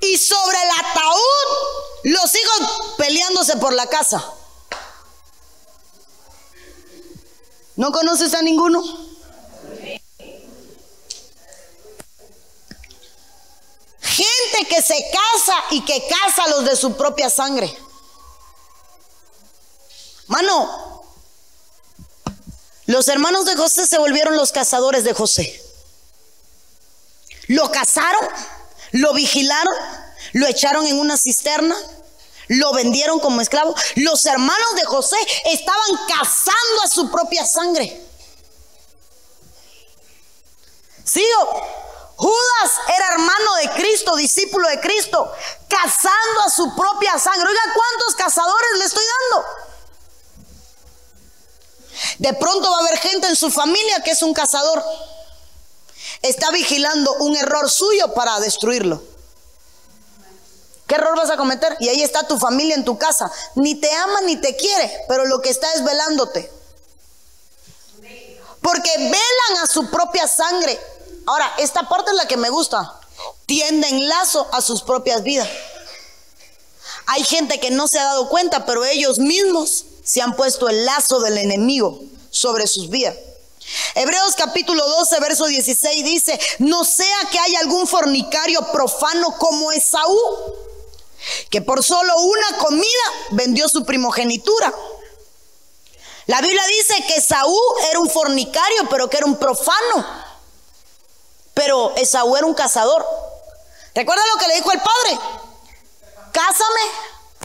[0.00, 4.24] y sobre el ataúd los hijos peleándose por la casa.
[7.76, 8.82] ¿No conoces a ninguno?
[14.00, 17.74] Gente que se casa y que casa a los de su propia sangre.
[20.26, 21.04] Mano,
[22.86, 25.64] los hermanos de José se volvieron los cazadores de José.
[27.48, 28.28] Lo cazaron
[28.92, 29.74] lo vigilaron,
[30.32, 31.76] lo echaron en una cisterna,
[32.48, 33.74] lo vendieron como esclavo.
[33.96, 35.16] Los hermanos de José
[35.46, 38.00] estaban cazando a su propia sangre.
[41.04, 41.80] Sigo.
[42.16, 45.32] Judas era hermano de Cristo, discípulo de Cristo,
[45.68, 47.48] cazando a su propia sangre.
[47.48, 49.46] Oiga, ¿cuántos cazadores le estoy dando?
[52.18, 54.84] De pronto va a haber gente en su familia que es un cazador
[56.22, 59.02] está vigilando un error suyo para destruirlo.
[60.90, 61.76] ¿Qué error vas a cometer?
[61.78, 63.30] Y ahí está tu familia en tu casa.
[63.54, 66.50] Ni te ama ni te quiere, pero lo que está es velándote.
[68.60, 70.80] Porque velan a su propia sangre.
[71.26, 72.98] Ahora, esta parte es la que me gusta.
[73.46, 75.48] Tienden lazo a sus propias vidas.
[77.06, 80.84] Hay gente que no se ha dado cuenta, pero ellos mismos se han puesto el
[80.84, 82.00] lazo del enemigo
[82.32, 83.14] sobre sus vidas.
[83.94, 90.18] Hebreos capítulo 12, verso 16 dice, no sea que haya algún fornicario profano como Esaú,
[91.50, 92.84] que por solo una comida
[93.30, 94.72] vendió su primogenitura.
[96.26, 97.58] La Biblia dice que Esaú
[97.90, 100.06] era un fornicario, pero que era un profano.
[101.54, 103.04] Pero Esaú era un cazador.
[103.94, 105.18] ¿Recuerda lo que le dijo el padre?
[106.32, 106.80] Cásame,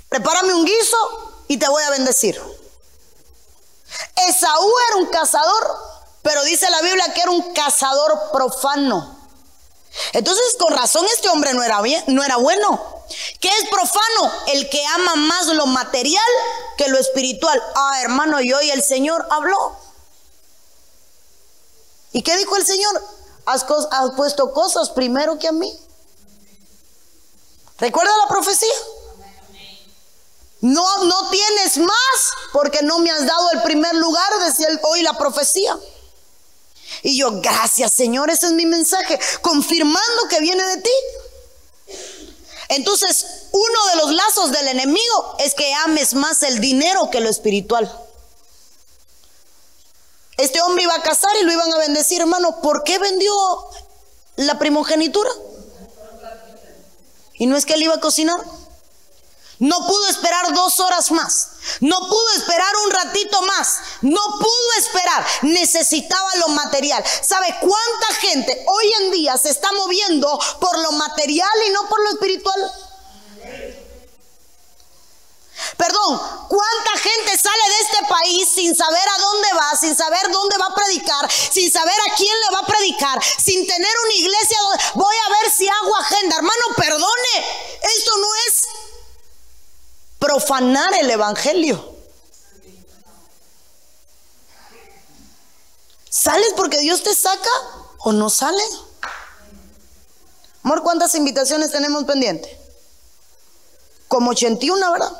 [0.09, 2.39] prepárame un guiso y te voy a bendecir.
[4.27, 5.75] Esaú era un cazador,
[6.21, 9.17] pero dice la Biblia que era un cazador profano.
[10.13, 12.94] Entonces, con razón este hombre no era bien, no era bueno.
[13.39, 14.31] ¿Qué es profano?
[14.47, 16.23] El que ama más lo material
[16.77, 17.61] que lo espiritual.
[17.75, 19.77] Ah, hermano, y hoy el Señor habló.
[22.11, 23.03] ¿Y qué dijo el Señor?
[23.45, 23.65] Has,
[24.15, 25.77] puesto cosas primero que a mí.
[27.77, 28.73] ¿Recuerda la profecía?
[30.61, 35.13] No, no tienes más porque no me has dado el primer lugar, decía hoy la
[35.13, 35.77] profecía.
[37.03, 40.91] Y yo, gracias Señor, ese es mi mensaje, confirmando que viene de ti.
[42.69, 47.29] Entonces, uno de los lazos del enemigo es que ames más el dinero que lo
[47.29, 47.91] espiritual.
[50.37, 52.61] Este hombre iba a casar y lo iban a bendecir, hermano.
[52.61, 53.33] ¿Por qué vendió
[54.35, 55.29] la primogenitura?
[57.35, 58.37] Y no es que él iba a cocinar.
[59.59, 61.49] No pudo esperar dos horas más.
[61.79, 63.79] No pudo esperar un ratito más.
[64.01, 65.25] No pudo esperar.
[65.43, 67.03] Necesitaba lo material.
[67.23, 72.01] ¿Sabe cuánta gente hoy en día se está moviendo por lo material y no por
[72.03, 72.71] lo espiritual?
[75.77, 80.57] Perdón, ¿cuánta gente sale de este país sin saber a dónde va, sin saber dónde
[80.57, 84.57] va a predicar, sin saber a quién le va a predicar, sin tener una iglesia
[84.95, 86.35] voy a ver si hago agenda?
[86.37, 87.45] Hermano, perdone,
[87.81, 88.63] esto no es
[90.19, 91.95] profanar el Evangelio.
[96.09, 97.49] ¿Sales porque Dios te saca
[97.99, 98.63] o no sale?
[100.63, 102.51] Amor, ¿cuántas invitaciones tenemos pendientes?
[104.07, 105.11] Como 81, ¿verdad?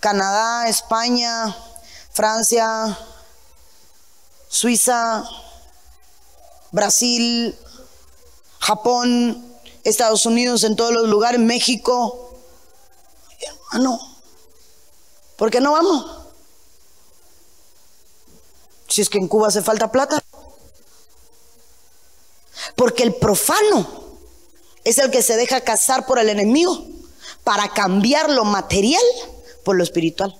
[0.00, 1.56] Canadá, España,
[2.12, 2.98] Francia,
[4.48, 5.22] Suiza,
[6.72, 7.56] Brasil,
[8.58, 9.46] Japón,
[9.84, 12.34] Estados Unidos, en todos los lugares, México.
[13.72, 14.09] Hermano,
[15.40, 16.04] ¿Por qué no vamos?
[18.88, 20.22] Si es que en Cuba hace falta plata.
[22.76, 23.88] Porque el profano
[24.84, 26.84] es el que se deja cazar por el enemigo
[27.42, 29.02] para cambiar lo material
[29.64, 30.38] por lo espiritual.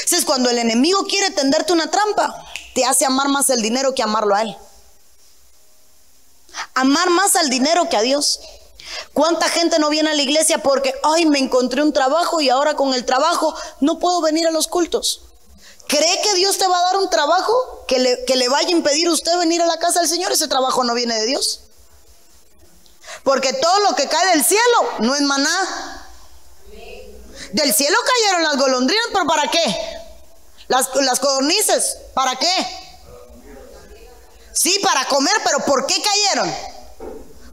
[0.00, 4.02] Entonces, cuando el enemigo quiere tenderte una trampa, te hace amar más el dinero que
[4.02, 4.56] amarlo a él.
[6.74, 8.40] Amar más al dinero que a Dios.
[9.12, 12.74] ¿Cuánta gente no viene a la iglesia porque, ay, me encontré un trabajo y ahora
[12.74, 15.22] con el trabajo no puedo venir a los cultos?
[15.86, 18.72] ¿Cree que Dios te va a dar un trabajo que le, que le vaya a
[18.72, 20.32] impedir usted venir a la casa del Señor?
[20.32, 21.60] Ese trabajo no viene de Dios.
[23.24, 26.08] Porque todo lo que cae del cielo no es maná.
[27.52, 29.76] Del cielo cayeron las golondrinas, pero ¿para qué?
[30.68, 32.48] Las, las codornices, ¿para qué?
[34.52, 36.71] Sí, para comer, pero ¿por qué cayeron?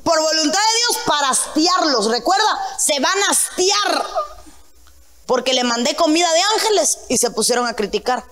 [0.10, 2.08] Por voluntad de Dios para hastiarlos.
[2.08, 4.06] Recuerda, se van a hastiar
[5.28, 8.26] porque le mandé comida de ángeles y se pusieron a criticar.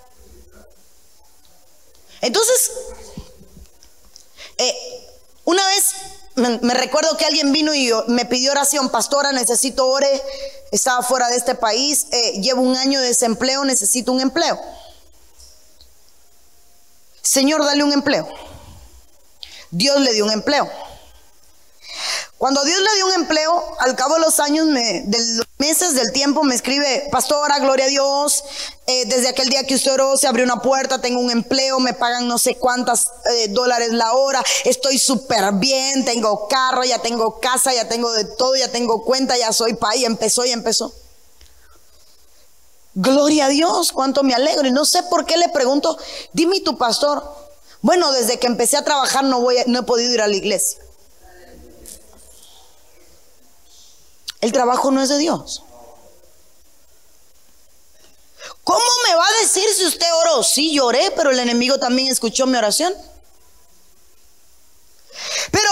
[2.22, 2.72] Entonces,
[4.58, 4.76] eh,
[5.46, 5.94] una vez
[6.34, 10.24] me, recuerdo que alguien vino y me pidió oración, pastora, necesito ore,
[10.72, 14.60] estaba fuera de este país, eh, llevo un año de desempleo, necesito un empleo.
[17.22, 18.28] Señor, dale un empleo.
[19.70, 20.68] Dios le dio un empleo.
[22.38, 26.12] Cuando Dios le dio un empleo, al cabo de los años, de los meses del
[26.12, 28.44] tiempo, me escribe, pastora, gloria a Dios,
[28.86, 31.94] eh, desde aquel día que usted oró se abrió una puerta, tengo un empleo, me
[31.94, 37.40] pagan no sé cuántas eh, dólares la hora, estoy súper bien, tengo carro, ya tengo
[37.40, 40.94] casa, ya tengo de todo, ya tengo cuenta, ya soy país, empezó y empezó.
[42.94, 44.68] Gloria a Dios, cuánto me alegro.
[44.68, 45.98] Y no sé por qué le pregunto,
[46.34, 47.24] dime tu pastor.
[47.82, 50.80] Bueno, desde que empecé a trabajar no, voy no he podido ir a la iglesia.
[54.42, 55.64] El trabajo no es de Dios.
[58.64, 60.44] ¿Cómo me va a decir si usted oró?
[60.44, 62.94] Sí, lloré, pero el enemigo también escuchó mi oración.
[65.52, 65.70] Pero,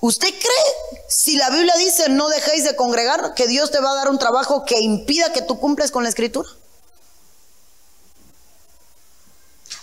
[0.00, 3.94] ¿usted cree, si la Biblia dice no dejéis de congregar, que Dios te va a
[3.94, 6.48] dar un trabajo que impida que tú cumples con la escritura?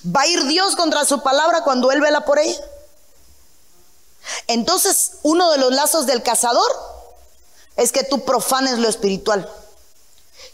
[0.06, 2.64] ¿Va a ir Dios contra su palabra cuando Él vela por ella?
[4.48, 6.72] Entonces, uno de los lazos del cazador
[7.78, 9.50] es que tú profanes lo espiritual,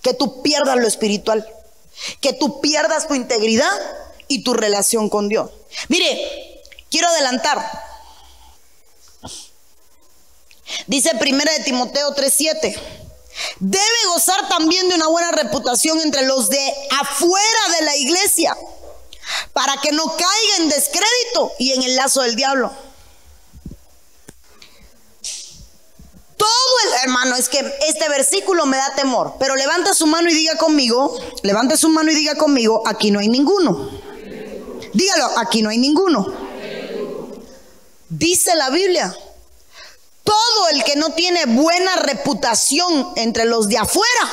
[0.01, 1.47] que tú pierdas lo espiritual,
[2.21, 3.71] que tú pierdas tu integridad
[4.27, 5.49] y tu relación con Dios.
[5.87, 7.65] Mire, quiero adelantar.
[10.87, 12.77] Dice primera de Timoteo 3:7.
[13.59, 18.55] Debe gozar también de una buena reputación entre los de afuera de la iglesia,
[19.53, 22.71] para que no caiga en descrédito y en el lazo del diablo.
[26.43, 29.35] Todo el hermano, es que este versículo me da temor.
[29.39, 33.19] Pero levanta su mano y diga conmigo, levanta su mano y diga conmigo, aquí no
[33.19, 33.89] hay ninguno.
[34.91, 36.33] Dígalo, aquí no hay ninguno.
[38.09, 39.15] Dice la Biblia,
[40.25, 44.29] todo el que no tiene buena reputación entre los de afuera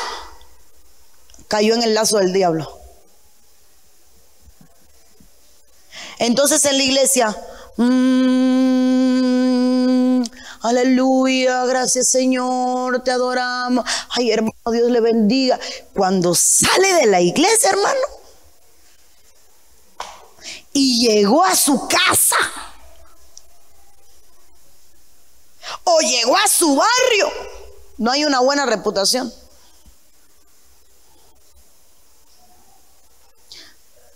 [1.46, 2.76] cayó en el lazo del diablo.
[6.18, 7.36] Entonces en la iglesia,
[7.76, 9.29] mmm,
[10.62, 13.84] aleluya, gracias Señor, te adoramos.
[14.10, 15.58] Ay, hermano, Dios le bendiga.
[15.94, 18.00] Cuando sale de la iglesia, hermano,
[20.72, 22.36] y llegó a su casa,
[25.84, 27.28] o llegó a su barrio,
[27.98, 29.32] no hay una buena reputación.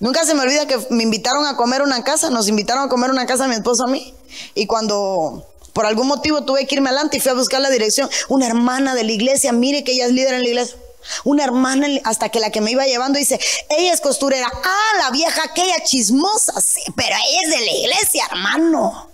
[0.00, 3.10] Nunca se me olvida que me invitaron a comer una casa, nos invitaron a comer
[3.10, 4.14] una casa a mi esposo a mí.
[4.54, 8.08] Y cuando por algún motivo tuve que irme adelante y fui a buscar la dirección,
[8.28, 10.76] una hermana de la iglesia, mire que ella es líder en la iglesia.
[11.24, 14.50] Una hermana, hasta que la que me iba llevando dice, ella es costurera.
[14.50, 19.10] Ah, la vieja aquella chismosa, sí, pero ella es de la iglesia, hermano.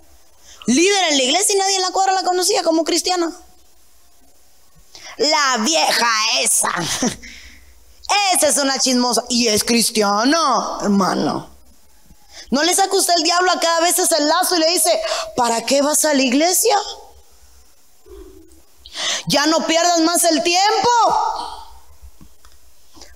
[0.67, 3.33] Líder en la iglesia y nadie en la cuadra la conocía como cristiana.
[5.17, 6.09] La vieja
[6.43, 6.71] esa.
[8.37, 9.25] Esa es una chismosa.
[9.29, 11.50] Y es cristiana, hermano.
[12.51, 15.01] ¿No le saca usted el diablo a cada vez ese lazo y le dice,
[15.37, 16.77] ¿para qué vas a la iglesia?
[19.29, 20.91] Ya no pierdas más el tiempo.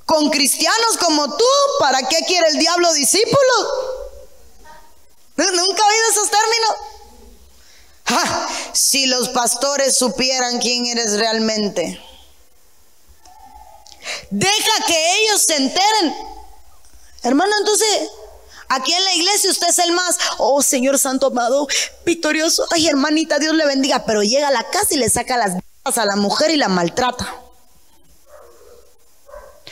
[0.07, 1.45] Con cristianos como tú,
[1.81, 3.67] ¿para qué quiere el diablo discípulos?
[5.37, 6.75] ¿Nunca ha oído esos términos?
[8.73, 12.01] si los pastores supieran quién eres realmente.
[14.31, 16.15] Deja que ellos se enteren.
[17.23, 18.11] Hermano, entonces,
[18.75, 21.67] aquí en la iglesia usted es el más, oh Señor Santo amado,
[22.05, 22.67] victorioso.
[22.71, 24.05] Ay, hermanita, Dios le bendiga.
[24.05, 27.35] Pero llega a la casa y le saca las a la mujer y la maltrata.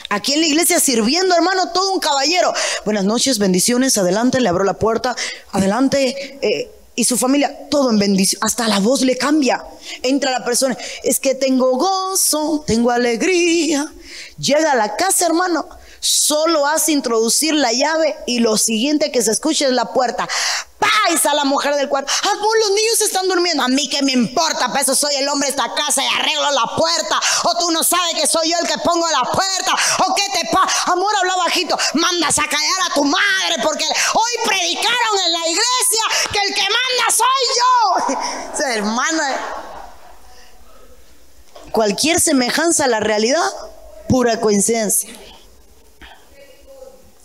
[0.09, 2.53] Aquí en la iglesia sirviendo, hermano, todo un caballero.
[2.85, 5.15] Buenas noches, bendiciones, adelante, le abro la puerta,
[5.51, 6.37] adelante.
[6.41, 8.39] Eh, y su familia, todo en bendición.
[8.43, 9.65] Hasta la voz le cambia.
[10.03, 13.91] Entra la persona, es que tengo gozo, tengo alegría.
[14.37, 15.67] Llega a la casa, hermano.
[16.03, 20.27] Solo hace introducir la llave y lo siguiente que se escucha es la puerta.
[20.77, 21.25] ¡Pais!
[21.25, 22.11] a la mujer del cuarto.
[22.23, 23.63] Ah, los niños están durmiendo.
[23.63, 26.51] A mí que me importa, pues eso soy el hombre de esta casa y arreglo
[26.51, 27.21] la puerta.
[27.45, 29.75] O tú no sabes que soy yo el que pongo la puerta.
[30.05, 30.91] O qué te pasa.
[30.91, 31.77] Amor, habla bajito.
[31.93, 36.63] Mandas a callar a tu madre porque hoy predicaron en la iglesia que el que
[36.63, 38.65] manda soy yo.
[38.65, 39.39] hermana.
[41.71, 43.49] Cualquier semejanza a la realidad,
[44.09, 45.09] pura coincidencia.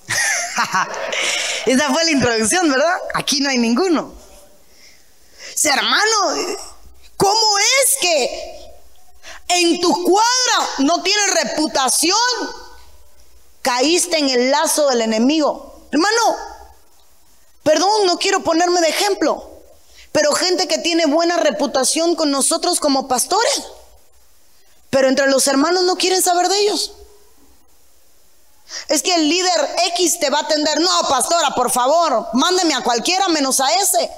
[1.66, 2.98] Esa fue la introducción, ¿verdad?
[3.14, 4.12] Aquí no hay ninguno.
[5.54, 6.56] Si hermano,
[7.16, 8.72] ¿cómo es que
[9.48, 12.16] en tu cuadra no tienes reputación?
[13.62, 15.86] Caíste en el lazo del enemigo.
[15.90, 16.36] Hermano,
[17.62, 19.50] perdón, no quiero ponerme de ejemplo,
[20.12, 23.64] pero gente que tiene buena reputación con nosotros como pastores,
[24.90, 26.92] pero entre los hermanos no quieren saber de ellos.
[28.88, 30.80] Es que el líder X te va a atender.
[30.80, 34.10] No, pastora, por favor, mándeme a cualquiera menos a ese.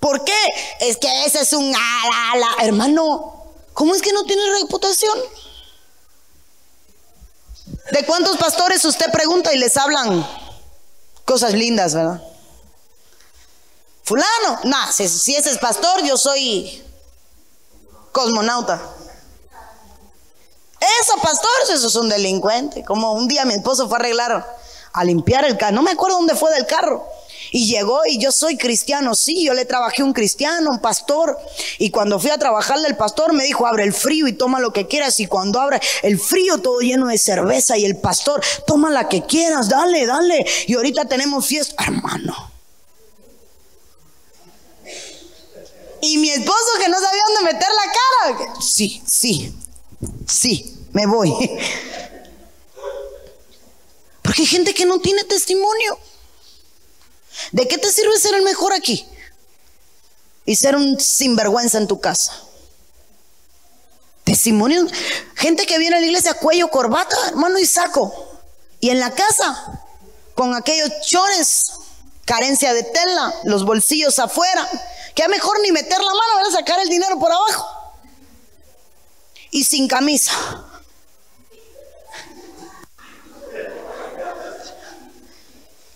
[0.00, 0.38] ¿Por qué?
[0.80, 5.18] Es que ese es un ala, Hermano, ¿cómo es que no tiene reputación?
[7.90, 10.26] ¿De cuántos pastores usted pregunta y les hablan
[11.24, 12.22] cosas lindas, verdad?
[14.04, 16.82] Fulano, no, si, si ese es pastor, yo soy
[18.12, 18.80] cosmonauta.
[21.08, 22.84] Esos pastores, esos son delincuentes.
[22.84, 24.56] Como un día mi esposo fue a arreglar,
[24.92, 25.74] a limpiar el carro.
[25.74, 27.06] No me acuerdo dónde fue del carro.
[27.50, 31.38] Y llegó y yo soy cristiano, sí, yo le trabajé un cristiano, un pastor.
[31.78, 34.74] Y cuando fui a trabajarle el pastor me dijo, abre el frío y toma lo
[34.74, 35.18] que quieras.
[35.18, 39.22] Y cuando abre el frío todo lleno de cerveza y el pastor, toma la que
[39.22, 40.44] quieras, dale, dale.
[40.66, 42.52] Y ahorita tenemos fiesta, hermano.
[46.02, 48.60] Y mi esposo que no sabía dónde meter la cara.
[48.60, 49.54] Sí, sí,
[50.26, 51.32] sí, me voy.
[54.22, 55.96] Porque hay gente que no tiene testimonio.
[57.52, 59.06] ¿De qué te sirve ser el mejor aquí?
[60.44, 62.32] Y ser un sinvergüenza en tu casa.
[64.24, 64.88] Testimonio.
[65.36, 68.12] Gente que viene a la iglesia cuello, corbata, hermano y saco.
[68.80, 69.84] Y en la casa,
[70.34, 71.70] con aquellos chores,
[72.24, 74.68] carencia de tela, los bolsillos afuera.
[75.14, 77.78] Que a mejor ni meter la mano, a sacar el dinero por abajo
[79.52, 80.32] y sin camisa.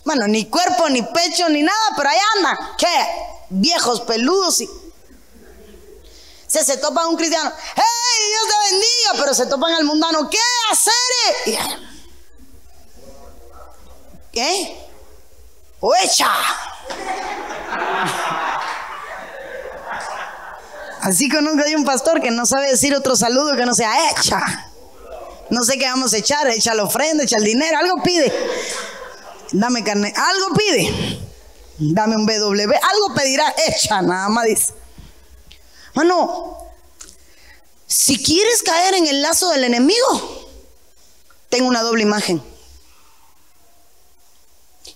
[0.04, 2.58] Bueno, ni cuerpo, ni pecho, ni nada, pero ahí andan.
[2.76, 3.06] ¿Qué?
[3.50, 4.70] Viejos peludos y...
[6.46, 7.50] Se, se topan un cristiano.
[7.74, 7.82] ¡Hey,
[8.28, 9.22] Dios te bendiga!
[9.22, 10.28] Pero se topan al mundano.
[10.28, 10.38] ¿Qué
[10.70, 11.80] hacer?
[14.32, 14.88] ¿Qué?
[15.80, 16.30] ¡O echa!
[21.00, 24.70] Así conozco hay un pastor que no sabe decir otro saludo que no sea echa.
[25.50, 28.32] No sé qué vamos a echar, echa la ofrenda, echa el dinero, algo pide.
[29.52, 31.20] Dame carne, algo pide.
[31.78, 34.72] Dame un BW, algo pedirá, echa, nada más dice.
[35.94, 36.58] Mano,
[37.86, 40.48] si quieres caer en el lazo del enemigo,
[41.48, 42.42] tengo una doble imagen.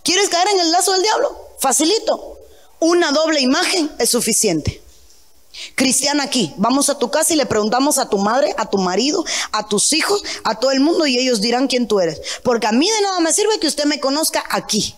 [0.02, 1.36] ¿Quieres caer en el lazo del diablo?
[1.58, 2.38] Facilito.
[2.80, 4.82] Una doble imagen es suficiente.
[5.74, 9.24] Cristiana aquí, vamos a tu casa y le preguntamos a tu madre, a tu marido,
[9.52, 12.20] a tus hijos, a todo el mundo y ellos dirán quién tú eres.
[12.42, 14.94] Porque a mí de nada me sirve que usted me conozca aquí.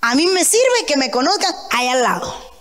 [0.00, 2.54] A mí me sirve que me conozcan ahí al lado.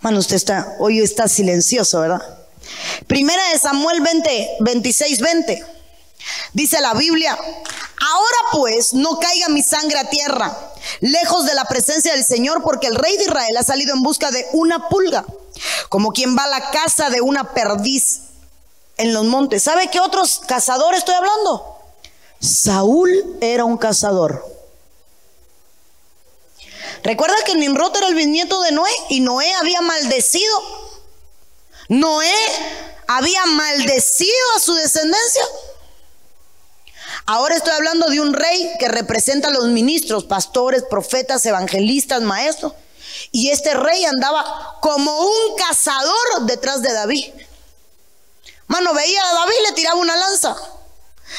[0.00, 2.22] Mano, usted está, hoy está silencioso, ¿verdad?
[3.06, 5.66] Primera de Samuel 20, 26, 20.
[6.52, 10.65] Dice la Biblia, ahora pues no caiga mi sangre a tierra,
[11.00, 14.30] lejos de la presencia del Señor, porque el rey de Israel ha salido en busca
[14.30, 15.24] de una pulga,
[15.88, 18.20] como quien va a la casa de una perdiz
[18.96, 19.62] en los montes.
[19.62, 21.76] ¿Sabe qué otros cazadores estoy hablando?
[22.40, 24.44] Saúl era un cazador.
[27.02, 30.56] Recuerda que Nimrod era el bisnieto de Noé y Noé había maldecido.
[31.88, 32.34] Noé
[33.06, 35.44] había maldecido a su descendencia.
[37.28, 42.72] Ahora estoy hablando de un rey que representa a los ministros, pastores, profetas, evangelistas, maestros.
[43.32, 47.24] Y este rey andaba como un cazador detrás de David.
[48.68, 50.56] Mano, veía a David le tiraba una lanza.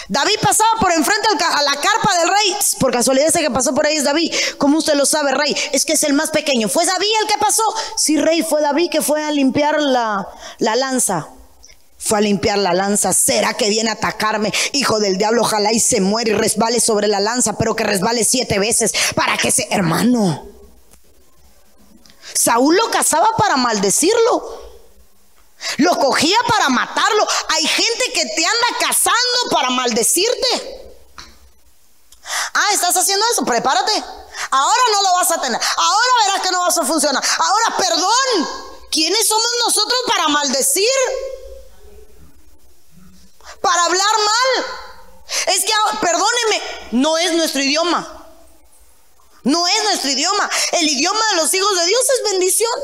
[0.09, 2.57] David pasaba por enfrente a la carpa del rey.
[2.81, 4.33] Por casualidad ese que pasó por ahí es David.
[4.57, 5.55] ¿Cómo usted lo sabe, rey?
[5.71, 6.67] Es que es el más pequeño.
[6.67, 7.63] ¿Fue David el que pasó?
[7.95, 10.27] Sí, rey, fue David que fue a limpiar la,
[10.59, 11.29] la lanza.
[11.99, 13.11] Fue a limpiar la lanza.
[13.13, 14.53] ¿Será que viene a atacarme?
[14.73, 18.23] Hijo del diablo, ojalá y se muere y resbale sobre la lanza, pero que resbale
[18.23, 19.67] siete veces para que se...
[19.71, 20.47] Hermano,
[22.33, 24.67] Saúl lo cazaba para maldecirlo.
[25.77, 27.27] Lo cogía para matarlo.
[27.49, 30.83] Hay gente que te anda cazando para maldecirte.
[32.53, 34.03] Ah, estás haciendo eso, prepárate.
[34.51, 35.59] Ahora no lo vas a tener.
[35.77, 37.23] Ahora verás que no vas a funcionar.
[37.39, 38.67] Ahora, perdón.
[38.91, 40.83] ¿Quiénes somos nosotros para maldecir?
[43.61, 44.65] Para hablar mal.
[45.47, 48.13] Es que, ah, perdóneme, no es nuestro idioma.
[49.43, 50.49] No es nuestro idioma.
[50.73, 52.79] El idioma de los hijos de Dios es bendición.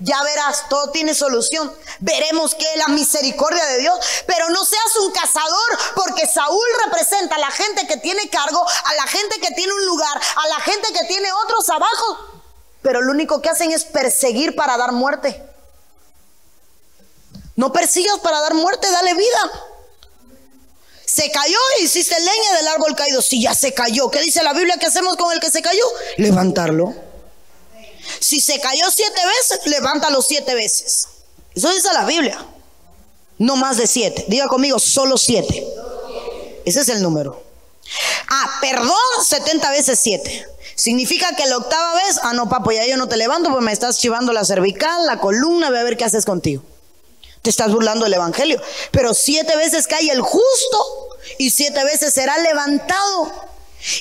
[0.00, 1.72] Ya verás, todo tiene solución.
[1.98, 3.98] Veremos que la misericordia de Dios.
[4.26, 8.94] Pero no seas un cazador, porque Saúl representa a la gente que tiene cargo, a
[8.94, 12.18] la gente que tiene un lugar, a la gente que tiene otros abajo.
[12.82, 15.47] Pero lo único que hacen es perseguir para dar muerte.
[17.58, 19.52] No persigas para dar muerte, dale vida.
[21.04, 23.20] Se cayó y hiciste leña del árbol caído.
[23.20, 25.82] Si ya se cayó, ¿qué dice la Biblia que hacemos con el que se cayó?
[26.18, 26.94] Levantarlo.
[28.20, 31.08] Si se cayó siete veces, levántalo siete veces.
[31.52, 32.46] Eso dice la Biblia.
[33.38, 34.24] No más de siete.
[34.28, 35.66] Diga conmigo, solo siete.
[36.64, 37.42] Ese es el número.
[38.28, 40.46] Ah, perdón, 70 veces siete.
[40.76, 43.72] Significa que la octava vez, ah, no, papo, ya yo no te levanto, pues me
[43.72, 46.62] estás chivando la cervical, la columna, voy a ver qué haces contigo.
[47.48, 48.60] Estás burlando del Evangelio.
[48.90, 53.48] Pero siete veces cae el justo y siete veces será levantado.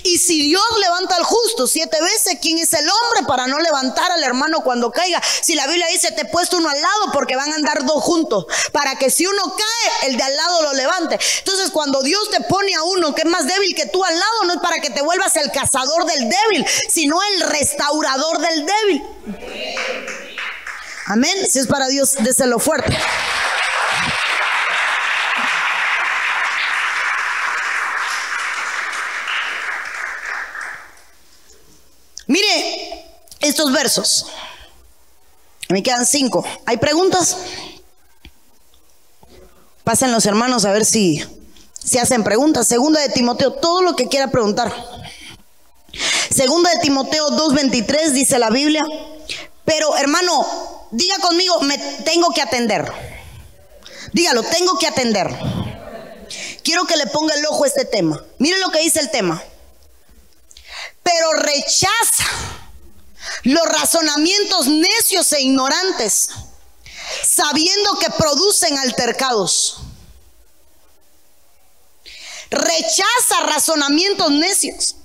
[0.04, 4.12] Y si Dios levanta al justo siete veces, ¿quién es el hombre para no levantar
[4.12, 5.22] al hermano cuando caiga?
[5.42, 8.04] Si la Biblia dice, te he puesto uno al lado porque van a andar dos
[8.04, 11.20] juntos, para que si uno cae, el de al lado lo levante.
[11.40, 14.44] Entonces, cuando Dios te pone a uno que es más débil que tú al lado,
[14.46, 19.04] no es para que te vuelvas el cazador del débil, sino el restaurador del débil.
[21.10, 21.36] Amén.
[21.50, 22.96] Si es para Dios, déselo fuerte.
[32.28, 33.06] Mire
[33.40, 34.26] estos versos.
[35.70, 36.46] Me quedan cinco.
[36.66, 37.38] ¿Hay preguntas?
[39.86, 41.24] Pasen los hermanos a ver si,
[41.82, 42.68] si hacen preguntas.
[42.68, 44.74] Segunda de Timoteo, todo lo que quiera preguntar.
[46.30, 48.86] Segunda de Timoteo 2.23 dice la Biblia.
[49.64, 52.92] Pero hermano, diga conmigo, me tengo que atender.
[54.14, 55.28] Dígalo, tengo que atender.
[56.64, 58.24] Quiero que le ponga el ojo a este tema.
[58.40, 59.42] Mire lo que dice el tema.
[61.04, 62.26] Pero rechaza
[63.44, 66.30] los razonamientos necios e ignorantes,
[67.24, 69.78] sabiendo que producen altercados.
[72.50, 74.96] Rechaza razonamientos necios.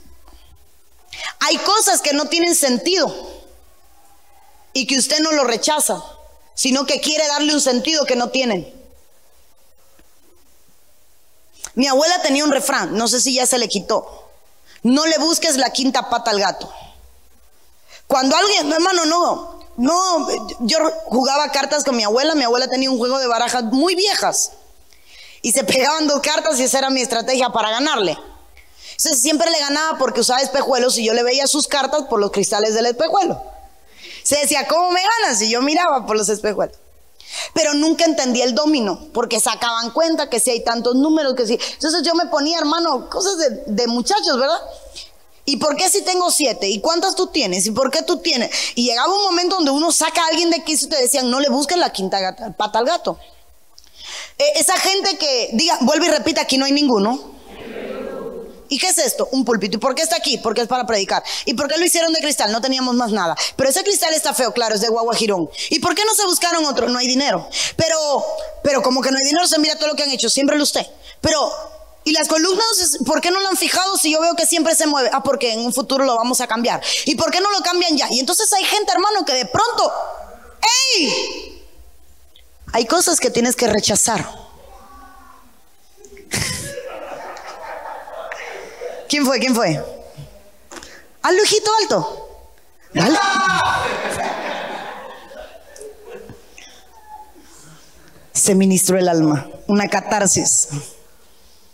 [1.41, 3.42] Hay cosas que no tienen sentido
[4.73, 6.03] y que usted no lo rechaza,
[6.55, 8.73] sino que quiere darle un sentido que no tienen.
[11.75, 14.29] Mi abuela tenía un refrán, no sé si ya se le quitó.
[14.83, 16.71] No le busques la quinta pata al gato.
[18.07, 20.29] Cuando alguien, hermano, no, no,
[20.61, 24.53] yo jugaba cartas con mi abuela, mi abuela tenía un juego de barajas muy viejas.
[25.41, 28.19] Y se pegaban dos cartas y esa era mi estrategia para ganarle.
[28.91, 32.31] Entonces siempre le ganaba porque usaba espejuelos y yo le veía sus cartas por los
[32.31, 33.43] cristales del espejuelo.
[34.23, 35.41] Se decía, ¿cómo me ganas?
[35.43, 36.77] Y yo miraba por los espejuelos.
[37.55, 41.55] Pero nunca entendí el domino, porque sacaban cuenta que si hay tantos números, que si.
[41.55, 44.61] Entonces yo me ponía, hermano, cosas de, muchachos, ¿verdad?
[45.45, 46.69] ¿Y por qué si tengo siete?
[46.69, 47.67] ¿Y cuántas tú tienes?
[47.67, 48.51] ¿Y por qué tú tienes?
[48.75, 51.41] Y llegaba un momento donde uno saca a alguien de quiso y te decían, no
[51.41, 53.19] le busquen la quinta pata al gato.
[54.39, 57.33] E, esa gente que diga, vuelve y repite, aquí no hay ninguno.
[58.73, 59.29] ¿Y qué es esto?
[59.33, 59.77] Un púlpito.
[59.77, 60.39] ¿Y por qué está aquí?
[60.39, 61.23] Porque es para predicar.
[61.45, 62.51] ¿Y por qué lo hicieron de cristal?
[62.51, 63.37] No teníamos más nada.
[63.55, 65.51] Pero ese cristal está feo, claro, es de guaguajirón.
[65.69, 66.89] ¿Y por qué no se buscaron otro?
[66.89, 67.47] No hay dinero.
[67.77, 68.25] Pero,
[68.65, 70.31] pero como que no hay dinero, se mira todo lo que han hecho.
[70.31, 70.87] Siempre lo usted.
[71.21, 71.53] Pero
[72.05, 74.87] y las columnas, ¿por qué no lo han fijado si yo veo que siempre se
[74.87, 75.11] mueve?
[75.13, 76.81] Ah, porque en un futuro lo vamos a cambiar.
[77.05, 78.07] ¿Y por qué no lo cambian ya?
[78.11, 79.93] Y entonces hay gente, hermano, que de pronto,
[80.97, 81.63] ¡ey!
[82.73, 84.27] Hay cosas que tienes que rechazar.
[89.13, 89.39] ¿Quién fue?
[89.39, 89.85] ¿Quién fue?
[91.21, 92.49] Al lujito alto.
[92.95, 93.19] Dale.
[98.33, 100.69] Se ministró el alma, una catarsis.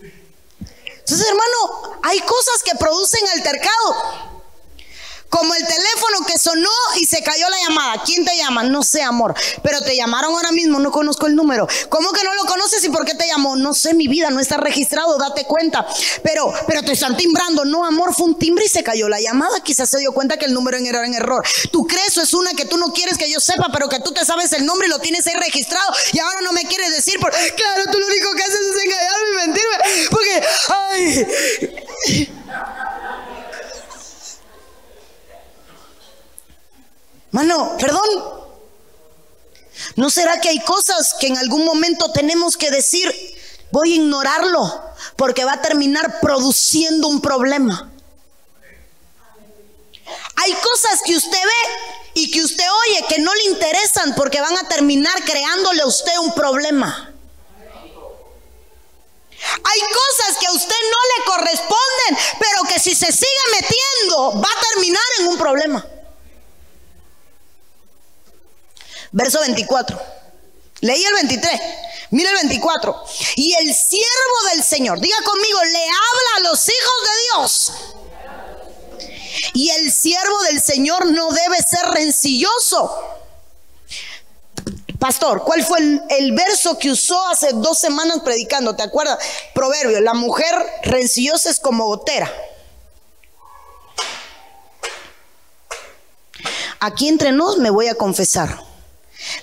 [0.00, 4.37] Entonces, hermano, hay cosas que producen altercado.
[5.28, 6.70] Como el teléfono que sonó
[7.00, 8.02] y se cayó la llamada.
[8.04, 8.64] ¿Quién te llama?
[8.64, 9.34] No sé, amor.
[9.62, 11.68] Pero te llamaron ahora mismo, no conozco el número.
[11.88, 13.54] ¿Cómo que no lo conoces y por qué te llamó?
[13.54, 15.86] No sé, mi vida, no está registrado, date cuenta.
[16.22, 17.64] Pero, pero te están timbrando.
[17.64, 19.60] No, amor, fue un timbre y se cayó la llamada.
[19.60, 21.44] Quizás se dio cuenta que el número era en error.
[21.70, 24.12] Tú crees eso es una que tú no quieres que yo sepa, pero que tú
[24.12, 27.20] te sabes el nombre y lo tienes ahí registrado y ahora no me quieres decir.
[27.20, 27.30] Por...
[27.30, 29.76] Claro, tú lo único que haces es engañarme y mentirme.
[30.10, 31.26] Porque, ay.
[37.30, 38.38] Mano, perdón.
[39.96, 43.14] ¿No será que hay cosas que en algún momento tenemos que decir,
[43.70, 44.82] voy a ignorarlo,
[45.16, 47.90] porque va a terminar produciendo un problema?
[50.36, 54.56] Hay cosas que usted ve y que usted oye que no le interesan porque van
[54.56, 57.12] a terminar creándole a usted un problema.
[59.40, 64.48] Hay cosas que a usted no le corresponden, pero que si se sigue metiendo va
[64.48, 65.86] a terminar en un problema.
[69.12, 70.00] Verso 24.
[70.80, 71.60] Leí el 23.
[72.10, 73.04] Mira el 24.
[73.36, 77.72] Y el siervo del Señor, diga conmigo, le habla a los hijos de Dios.
[79.54, 82.92] Y el siervo del Señor no debe ser rencilloso.
[84.98, 88.74] Pastor, ¿cuál fue el, el, verso que usó hace dos semanas predicando?
[88.74, 89.18] ¿Te acuerdas?
[89.54, 92.32] Proverbio, la mujer rencillosa es como gotera.
[96.80, 98.67] Aquí entre nos me voy a confesar.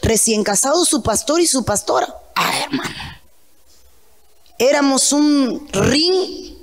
[0.02, 2.14] Recién casado su pastor y su pastora.
[2.36, 2.96] Ah, hermano.
[4.58, 6.56] Éramos un ring.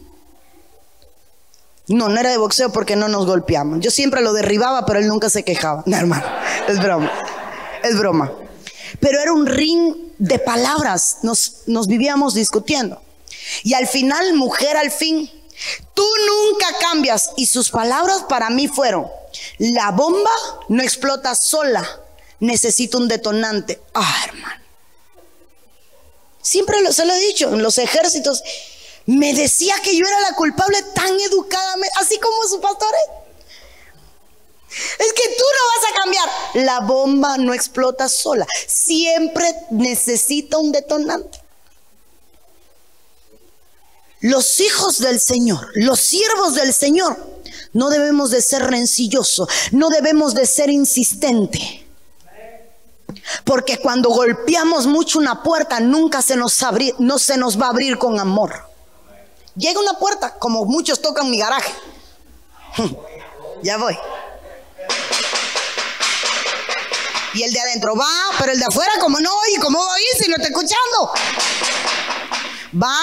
[1.88, 3.80] No, no era de boxeo porque no nos golpeamos.
[3.80, 5.82] Yo siempre lo derribaba, pero él nunca se quejaba.
[5.86, 6.24] No, hermano,
[6.68, 7.10] es broma.
[7.82, 8.32] Es broma.
[9.00, 11.18] Pero era un ring de palabras.
[11.22, 13.00] Nos, nos vivíamos discutiendo.
[13.62, 15.30] Y al final, mujer, al fin,
[15.94, 17.30] tú nunca cambias.
[17.36, 19.06] Y sus palabras para mí fueron,
[19.58, 20.30] la bomba
[20.68, 21.86] no explota sola,
[22.42, 23.80] necesito un detonante.
[23.94, 24.62] Ah, hermano.
[26.42, 28.42] Siempre se lo he dicho, en los ejércitos
[29.06, 32.92] me decía que yo era la culpable tan educadamente, así como su pastor.
[34.70, 36.28] Es que tú no vas a cambiar.
[36.66, 38.46] La bomba no explota sola.
[38.66, 41.40] Siempre necesita un detonante.
[44.20, 47.16] Los hijos del Señor, los siervos del Señor,
[47.72, 51.81] no debemos de ser rencillosos, no debemos de ser insistentes.
[53.44, 56.58] Porque cuando golpeamos mucho una puerta, nunca se nos,
[56.98, 58.68] no se nos va a abrir con amor.
[59.56, 61.72] Llega una puerta, como muchos tocan mi garaje.
[63.62, 63.98] ya voy.
[67.34, 70.28] Y el de adentro va, pero el de afuera, como no oye, como oye si
[70.28, 71.12] no está escuchando.
[72.82, 72.96] Va,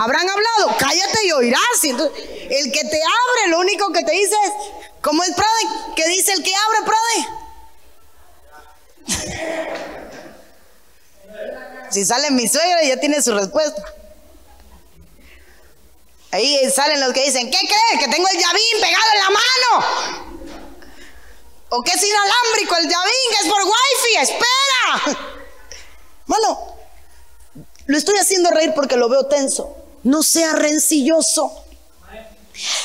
[0.00, 1.82] habrán hablado, cállate y oirás.
[1.82, 4.52] el que te abre, lo único que te dice es,
[5.00, 7.47] como el Prade, que dice el que abre, Prade.
[11.90, 13.82] Si sale mi suegra, ya tiene su respuesta.
[16.30, 18.04] Ahí salen los que dicen, ¿qué crees?
[18.04, 20.38] Que tengo el llavín pegado en la mano.
[21.70, 23.32] ¿O que es inalámbrico el llavín?
[23.42, 24.16] Es por wifi.
[24.20, 25.18] Espera.
[26.26, 26.76] Bueno,
[27.86, 29.74] lo estoy haciendo reír porque lo veo tenso.
[30.02, 31.64] No sea rencilloso.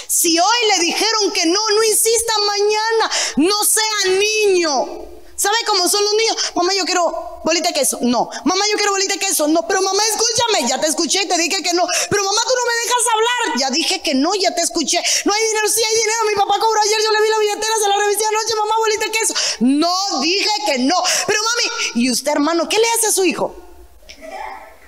[0.07, 3.11] Si hoy le dijeron que no, no insista mañana.
[3.37, 5.05] No sea niño.
[5.35, 6.37] ¿Sabe cómo son los niños?
[6.55, 7.97] Mamá, yo quiero bolita de queso.
[8.01, 8.29] No.
[8.43, 9.47] Mamá, yo quiero bolita de queso.
[9.47, 9.67] No.
[9.67, 10.69] Pero mamá, escúchame.
[10.69, 11.85] Ya te escuché y te dije que no.
[12.09, 13.59] Pero mamá, tú no me dejas hablar.
[13.59, 15.01] Ya dije que no, ya te escuché.
[15.25, 16.19] No hay dinero, sí hay dinero.
[16.29, 16.99] Mi papá cobró ayer.
[17.03, 18.55] Yo le vi la billetera, se la revisé anoche.
[18.55, 19.33] Mamá, bolita de queso.
[19.59, 20.95] No, dije que no.
[21.27, 23.55] Pero mami, ¿y usted, hermano, qué le hace a su hijo?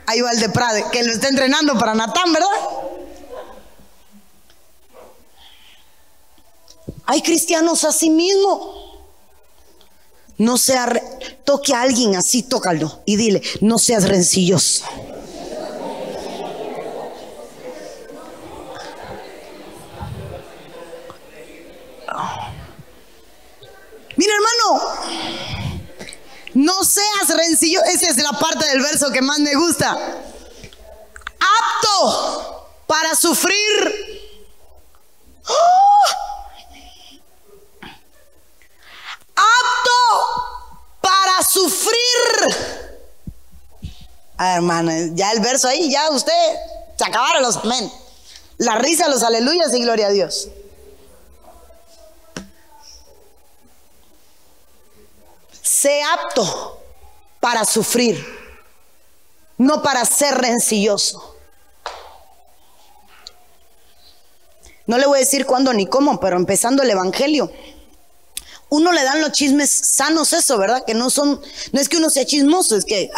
[0.08, 2.50] Ahí va el de Prade, que lo está entrenando para Natán, ¿verdad?
[7.08, 8.84] Hay cristianos así mismo.
[10.38, 10.91] No sea,
[11.45, 14.83] toque a alguien así, tócalo y dile, no seas rencilloso.
[24.17, 24.81] Mira hermano,
[26.53, 27.86] no seas rencilloso.
[27.86, 29.91] Esa es la parte del verso que más me gusta.
[31.39, 34.33] Apto para sufrir.
[35.47, 36.34] ¡Oh!
[39.36, 42.55] Apto para sufrir.
[44.38, 46.33] Ah, hermana, ya el verso ahí, ya usted
[46.97, 47.91] se acabaron los amén.
[48.57, 50.49] La risa, los aleluyas y gloria a Dios.
[55.61, 56.81] Sé apto
[57.39, 58.25] para sufrir,
[59.57, 61.36] no para ser rencilloso.
[64.88, 67.51] No le voy a decir cuándo ni cómo, pero empezando el Evangelio
[68.76, 70.84] uno le dan los chismes sanos eso, ¿verdad?
[70.86, 73.09] Que no son, no es que uno sea chismoso, es que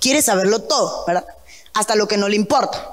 [0.00, 1.26] quiere saberlo todo, ¿verdad?
[1.74, 2.90] Hasta lo que no le importa.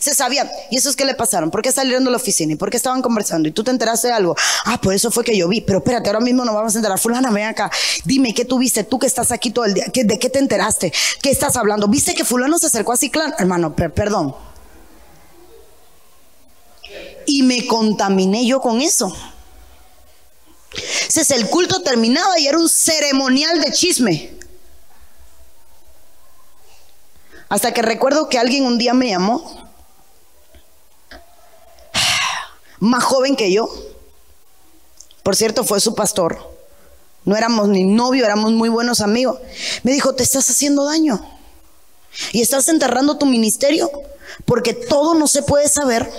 [0.00, 0.50] Se sabía.
[0.70, 1.50] ¿Y eso es qué le pasaron?
[1.50, 2.52] ¿Por qué salieron de la oficina?
[2.52, 3.48] ¿Y por qué estaban conversando?
[3.48, 4.34] ¿Y tú te enteraste de algo?
[4.64, 5.60] Ah, por eso fue que yo vi.
[5.60, 6.98] Pero espérate, ahora mismo nos vamos a enterar.
[6.98, 7.70] Fulana, ven acá.
[8.04, 8.82] Dime, ¿qué tuviste?
[8.82, 9.84] Tú que estás aquí todo el día.
[9.92, 10.92] ¿De qué te enteraste?
[11.22, 11.86] ¿Qué estás hablando?
[11.86, 13.32] ¿Viste que fulano se acercó a Ciclán?
[13.38, 14.34] Hermano, perdón.
[17.26, 19.14] Y me contaminé yo con eso.
[21.16, 24.36] El culto terminaba y era un ceremonial de chisme.
[27.48, 29.70] Hasta que recuerdo que alguien un día me llamó,
[32.80, 33.68] más joven que yo.
[35.22, 36.54] Por cierto, fue su pastor.
[37.24, 39.40] No éramos ni novio, éramos muy buenos amigos.
[39.84, 41.26] Me dijo, te estás haciendo daño.
[42.32, 43.90] Y estás enterrando tu ministerio
[44.44, 46.10] porque todo no se puede saber,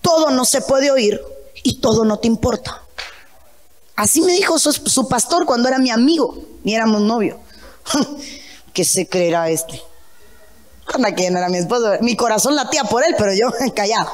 [0.00, 1.20] todo no se puede oír
[1.62, 2.82] y todo no te importa.
[4.00, 6.34] Así me dijo su, pastor cuando era mi amigo,
[6.64, 7.36] ni éramos novios.
[8.72, 9.82] ¿Qué se creerá este?
[10.86, 11.98] Anda que no era mi esposo.
[12.00, 14.10] Mi corazón latía por él, pero yo callado.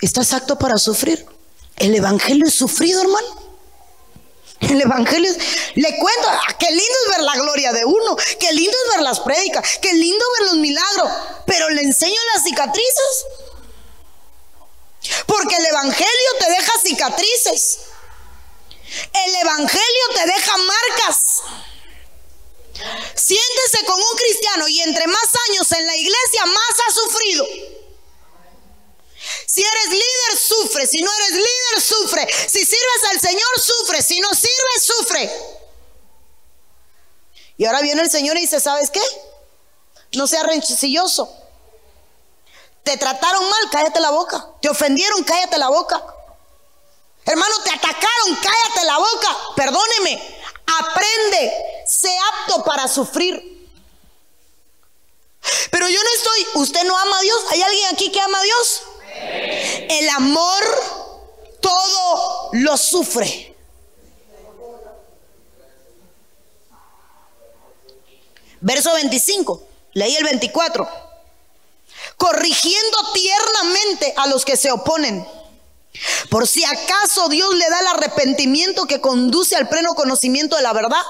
[0.00, 1.26] ¿Estás acto para sufrir?
[1.76, 3.26] El evangelio es sufrido, hermano.
[4.60, 5.30] El evangelio
[5.74, 9.02] le cuento, ah, qué lindo es ver la gloria de uno, qué lindo es ver
[9.02, 11.10] las prédicas, qué lindo ver los milagros,
[11.44, 13.26] pero le enseño las cicatrices.
[15.26, 17.78] Porque el Evangelio te deja cicatrices.
[19.12, 21.42] El Evangelio te deja marcas.
[23.14, 27.46] Siéntese con un cristiano y entre más años en la iglesia, más ha sufrido.
[29.46, 30.86] Si eres líder, sufre.
[30.86, 32.28] Si no eres líder, sufre.
[32.48, 34.02] Si sirves al Señor, sufre.
[34.02, 35.30] Si no sirves, sufre.
[37.56, 39.02] Y ahora viene el Señor y dice, ¿sabes qué?
[40.12, 41.37] No sea rencilloso.
[42.88, 44.46] Te trataron mal, cállate la boca.
[44.62, 46.02] Te ofendieron, cállate la boca.
[47.26, 49.36] Hermano, te atacaron, cállate la boca.
[49.56, 50.40] Perdóneme.
[50.80, 51.52] Aprende.
[51.86, 53.68] Sé apto para sufrir.
[55.70, 57.38] Pero yo no estoy, usted no ama a Dios.
[57.50, 58.82] ¿Hay alguien aquí que ama a Dios?
[59.90, 60.64] El amor
[61.60, 63.54] todo lo sufre.
[68.62, 69.62] Verso 25.
[69.92, 71.07] Leí el 24
[72.18, 75.26] corrigiendo tiernamente a los que se oponen.
[76.28, 80.74] Por si acaso Dios le da el arrepentimiento que conduce al pleno conocimiento de la
[80.74, 81.02] verdad.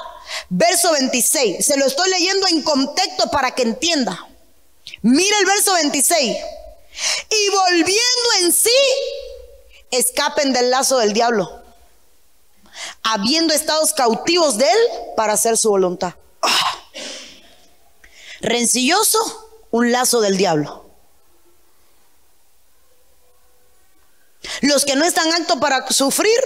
[0.50, 4.26] Verso 26, se lo estoy leyendo en contexto para que entienda.
[5.02, 6.36] Mira el verso 26.
[7.30, 8.70] Y volviendo en sí,
[9.90, 11.62] escapen del lazo del diablo,
[13.02, 14.78] habiendo estado cautivos de él
[15.16, 16.14] para hacer su voluntad.
[18.40, 19.18] Rencilloso,
[19.70, 20.88] un lazo del diablo.
[24.62, 26.38] Los que no están aptos para sufrir,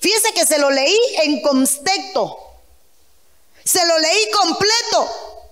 [0.00, 2.38] fíjese que se lo leí en contexto.
[3.64, 5.46] Se lo leí completo.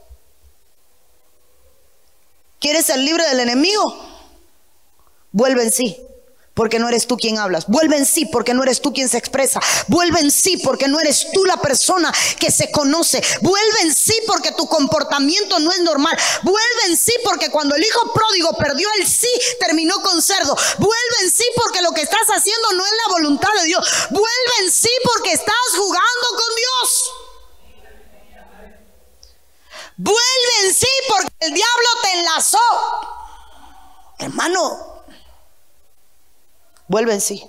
[2.61, 3.82] ¿Quieres ser libre del enemigo?
[5.32, 6.01] Vuelve en sí.
[6.59, 7.69] Porque no eres tú quien hablas.
[7.69, 9.61] Vuelve en sí porque no eres tú quien se expresa.
[9.87, 13.23] Vuelve en sí porque no eres tú la persona que se conoce.
[13.43, 16.19] Vuelve en sí porque tu comportamiento no es normal.
[16.43, 19.31] Vuelve en sí porque cuando el hijo pródigo perdió el sí,
[19.61, 20.57] terminó con cerdo.
[20.79, 23.89] Vuelve en sí porque lo que estás haciendo no es la voluntad de Dios.
[24.11, 27.13] Vuelve en sí porque estás jugando con Dios.
[29.97, 32.59] Vuelve en sí porque el diablo te enlazó.
[34.19, 34.88] Hermano,
[36.89, 37.45] Vuelve en sí.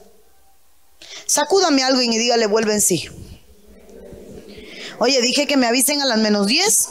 [1.26, 3.10] Sacúdame a alguien y dígale, vuelve en sí.
[5.00, 6.90] Oye, dije que me avisen a las menos 10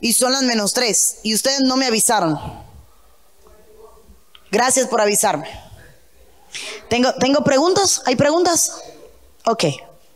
[0.00, 2.38] y son las menos 3 y ustedes no me avisaron.
[4.50, 5.48] Gracias por avisarme.
[6.88, 8.02] ¿Tengo, ¿Tengo preguntas?
[8.04, 8.72] ¿Hay preguntas?
[9.44, 9.64] Ok.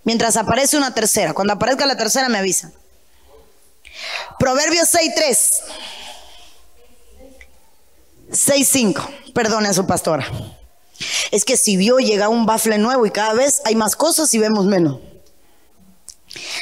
[0.05, 1.33] Mientras aparece una tercera.
[1.35, 2.73] Cuando aparezca la tercera me avisan.
[4.39, 5.63] Proverbios 6.3.
[8.31, 9.33] 6.5.
[9.33, 10.31] Perdone a su pastora.
[11.31, 14.39] Es que si vio llega un bafle nuevo y cada vez hay más cosas y
[14.39, 14.99] vemos menos.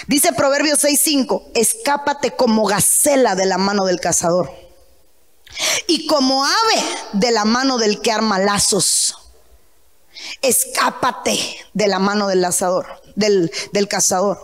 [0.07, 4.51] Dice Proverbios 6:5, escápate como gacela de la mano del cazador
[5.87, 9.17] y como ave de la mano del que arma lazos.
[10.43, 11.39] Escápate
[11.73, 14.39] de la mano del lazador, del, del cazador.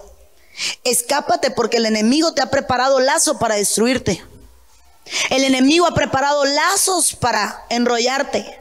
[0.85, 4.23] Escápate porque el enemigo te ha preparado lazo para destruirte.
[5.31, 8.61] El enemigo ha preparado lazos para enrollarte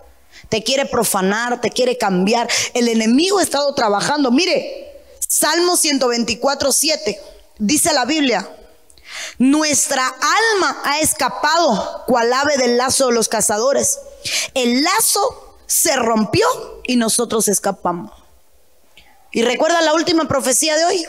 [0.50, 2.50] te quiere profanar, te quiere cambiar.
[2.74, 4.32] El enemigo ha estado trabajando.
[4.32, 7.22] Mire, Salmo 124, 7,
[7.60, 8.50] dice la Biblia,
[9.38, 14.00] nuestra alma ha escapado cual ave del lazo de los cazadores.
[14.56, 16.48] El lazo se rompió
[16.84, 18.12] y nosotros escapamos.
[19.32, 21.06] Y recuerda la última profecía de hoy.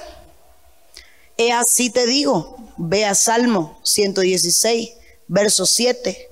[1.38, 4.90] He así te digo, ve a Salmo 116,
[5.26, 6.29] verso 7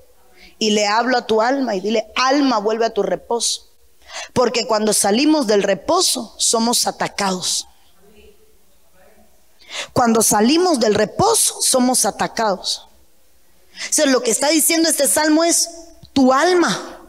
[0.59, 3.69] y le hablo a tu alma y dile, alma, vuelve a tu reposo.
[4.33, 7.67] Porque cuando salimos del reposo somos atacados.
[9.93, 12.87] Cuando salimos del reposo somos atacados.
[14.03, 15.69] O lo que está diciendo este salmo es,
[16.11, 16.99] tu alma,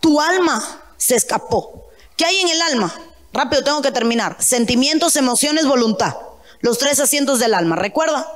[0.00, 1.88] tu alma se escapó.
[2.16, 2.92] ¿Qué hay en el alma?
[3.32, 4.36] Rápido, tengo que terminar.
[4.40, 6.16] Sentimientos, emociones, voluntad.
[6.60, 7.76] Los tres asientos del alma.
[7.76, 8.26] ¿Recuerda?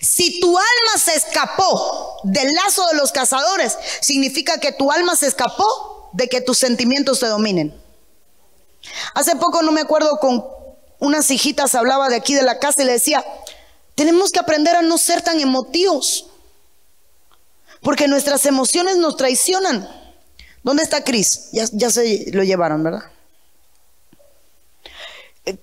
[0.00, 5.26] Si tu alma se escapó del lazo de los cazadores, significa que tu alma se
[5.26, 7.74] escapó de que tus sentimientos te dominen.
[9.14, 10.44] Hace poco no me acuerdo con
[11.00, 13.24] unas hijitas hablaba de aquí de la casa y le decía,
[13.94, 16.26] tenemos que aprender a no ser tan emotivos,
[17.82, 19.88] porque nuestras emociones nos traicionan.
[20.62, 21.48] ¿Dónde está Cris?
[21.52, 23.10] Ya, ya se lo llevaron, ¿verdad?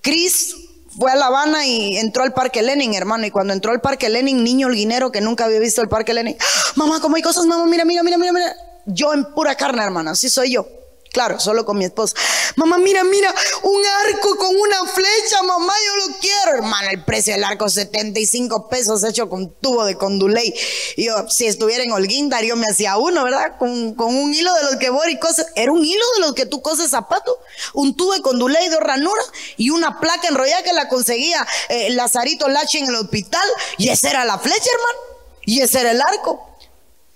[0.00, 0.54] Cris
[0.98, 3.26] fue a La Habana y entró al Parque Lenin, hermano.
[3.26, 6.36] Y cuando entró al Parque Lenin, niño holguinero que nunca había visto el Parque Lenin,
[6.38, 6.72] ¡Ah!
[6.76, 8.56] mamá, ¿cómo hay cosas, mamá, mira, mira, mira, mira, mira.
[8.86, 10.66] Yo en pura carne, hermano, así soy yo.
[11.12, 12.16] Claro, solo con mi esposa.
[12.56, 16.56] Mamá, mira, mira, un arco con una flecha, mamá, yo lo quiero.
[16.56, 20.54] Hermana, el precio del arco, 75 pesos hecho con tubo de conduley.
[20.96, 23.58] Yo, si estuviera en Holguín, Darío me hacía uno, ¿verdad?
[23.58, 25.48] Con, un hilo de los que y cosas.
[25.54, 27.38] Era un hilo de los que tú coses zapato,
[27.74, 29.22] un tubo de conduley de ranura
[29.58, 33.46] y una placa enrollada que la conseguía eh, Lazarito Lachi en el hospital.
[33.76, 35.26] Y esa era la flecha, hermano.
[35.44, 36.40] Y ese era el arco.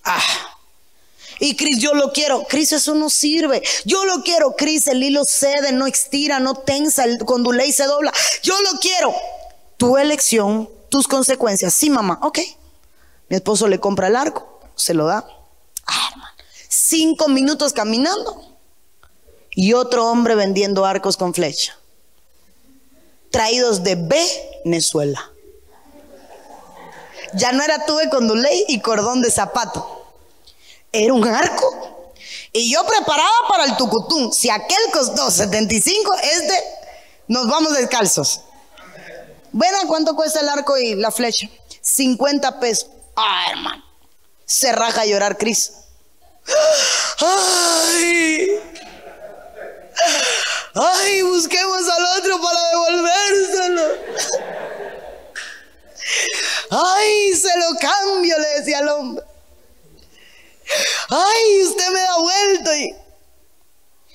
[0.05, 0.56] Ah.
[1.39, 2.45] Y Cris, yo lo quiero.
[2.45, 3.63] Cris, eso no sirve.
[3.85, 4.57] Yo lo quiero.
[4.57, 8.13] Cris, el hilo cede, no estira, no tensa, el conduley se dobla.
[8.43, 9.15] Yo lo quiero.
[9.77, 11.75] Tu elección, tus consecuencias.
[11.75, 12.19] Sí, mamá.
[12.23, 12.39] Ok.
[13.29, 15.27] Mi esposo le compra el arco, se lo da.
[15.87, 16.35] Ah.
[16.69, 18.43] Cinco minutos caminando.
[19.51, 21.77] Y otro hombre vendiendo arcos con flecha.
[23.31, 23.97] Traídos de
[24.65, 25.33] Venezuela.
[27.35, 29.96] Ya no era tuve conduley y cordón de zapato
[31.05, 32.13] era un arco.
[32.53, 34.33] Y yo preparaba para el tucutún.
[34.33, 36.65] Si aquel costó 75, este
[37.29, 38.41] nos vamos descalzos.
[39.53, 41.49] ¿Ven a cuánto cuesta el arco y la flecha?
[41.81, 42.89] 50 pesos.
[43.15, 43.85] Ah, hermano.
[44.45, 45.73] Se raja a llorar Cris.
[47.19, 48.61] Ay.
[50.75, 53.83] Ay, busquemos al otro para devolvérselo.
[56.71, 59.25] Ay, se lo cambio, le decía al hombre.
[61.09, 62.79] Ay, usted me da vuelta.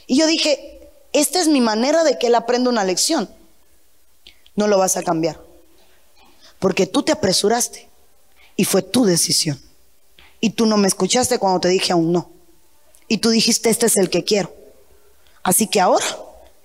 [0.07, 3.29] Y, yo dije, esta es mi manera de que él aprenda una lección.
[4.55, 5.39] No lo vas a cambiar.
[6.59, 7.89] Porque tú te apresuraste
[8.55, 9.61] y fue tu decisión.
[10.39, 12.29] Y tú no me escuchaste cuando te dije aún no.
[13.07, 14.53] Y tú dijiste, este es el que quiero.
[15.43, 16.05] Así que ahora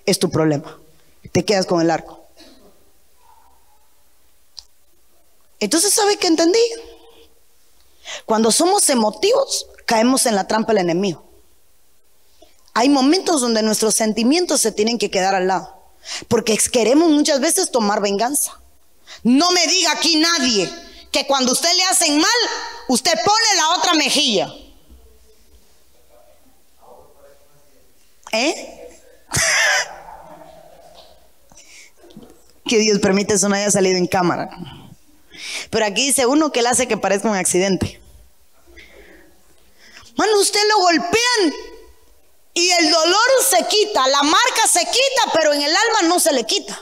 [0.05, 0.79] es tu problema.
[1.31, 2.25] Te quedas con el arco.
[5.59, 6.59] Entonces, ¿sabe qué entendí?
[8.25, 11.25] Cuando somos emotivos, caemos en la trampa del enemigo.
[12.75, 15.75] hay momentos donde nuestros sentimientos se tienen que quedar al lado.
[16.27, 18.51] Porque queremos muchas veces tomar venganza.
[19.23, 20.71] No me diga aquí nadie
[21.11, 22.29] que cuando usted le hacen mal,
[22.89, 24.53] usted pone la otra mejilla.
[28.31, 28.89] ¿Eh?
[32.65, 34.49] que Dios permite eso no haya salido en cámara.
[35.71, 37.99] Pero aquí dice uno que le hace que parezca un accidente.
[40.17, 41.53] Mano, usted lo golpean
[42.53, 46.33] y el dolor se quita, la marca se quita, pero en el alma no se
[46.33, 46.77] le quita.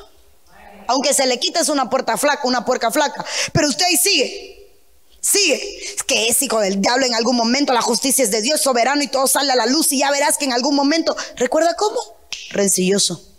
[0.87, 3.25] Aunque se le quita es una puerta flaca, una puerca flaca.
[3.51, 4.71] Pero usted ahí sigue.
[5.19, 5.95] Sigue.
[5.95, 7.73] Es que es hijo del diablo en algún momento.
[7.73, 10.37] La justicia es de Dios soberano y todo sale a la luz y ya verás
[10.37, 11.15] que en algún momento.
[11.35, 11.99] ¿Recuerda cómo?
[12.51, 13.34] Rencilloso.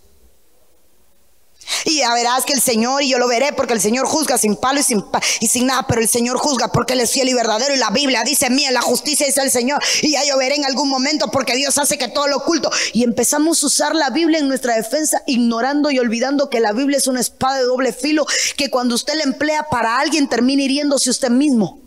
[1.85, 4.57] Y ya verás que el Señor, y yo lo veré, porque el Señor juzga sin
[4.57, 5.05] palo y sin,
[5.41, 7.75] y sin nada, pero el Señor juzga porque Él es fiel y verdadero.
[7.75, 9.83] Y la Biblia dice, mía, la justicia es el Señor.
[10.03, 12.71] Y ya yo veré en algún momento, porque Dios hace que todo lo oculto.
[12.93, 16.99] Y empezamos a usar la Biblia en nuestra defensa, ignorando y olvidando que la Biblia
[16.99, 21.11] es una espada de doble filo, que cuando usted la emplea para alguien termina hiriéndose
[21.11, 21.86] usted mismo.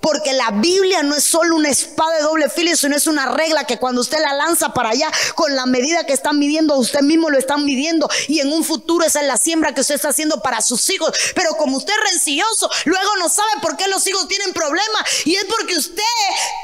[0.00, 3.64] Porque la Biblia no es solo una espada de doble filo, sino es una regla
[3.64, 7.30] que cuando usted la lanza para allá, con la medida que están midiendo, usted mismo
[7.30, 8.08] lo están midiendo.
[8.28, 11.12] Y en un futuro esa es la siembra que usted está haciendo para sus hijos.
[11.34, 15.02] Pero como usted es rencilloso, luego no sabe por qué los hijos tienen problemas.
[15.24, 16.02] Y es porque usted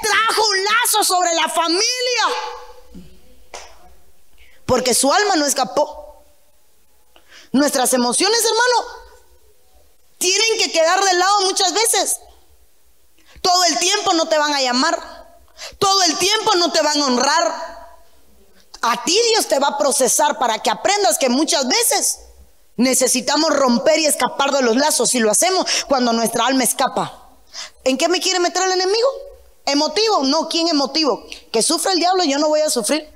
[0.02, 1.82] trajo un lazo sobre la familia.
[4.64, 6.24] Porque su alma no escapó.
[7.52, 9.06] Nuestras emociones, hermano,
[10.18, 12.16] tienen que quedar de lado muchas veces.
[13.46, 15.00] Todo el tiempo no te van a llamar.
[15.78, 17.96] Todo el tiempo no te van a honrar.
[18.82, 22.18] A ti Dios te va a procesar para que aprendas que muchas veces
[22.74, 27.38] necesitamos romper y escapar de los lazos y lo hacemos cuando nuestra alma escapa.
[27.84, 29.08] ¿En qué me quiere meter el enemigo?
[29.64, 30.24] ¿Emotivo?
[30.24, 31.24] No, ¿quién emotivo?
[31.52, 33.08] Que sufre el diablo, yo no voy a sufrir.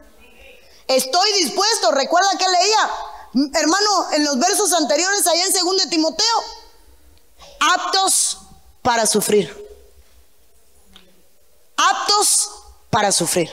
[0.87, 6.37] Estoy dispuesto, recuerda que leía, hermano, en los versos anteriores, allá en 2 de Timoteo,
[7.75, 8.39] aptos
[8.83, 9.70] para sufrir
[11.81, 12.51] aptos
[12.91, 13.51] para sufrir.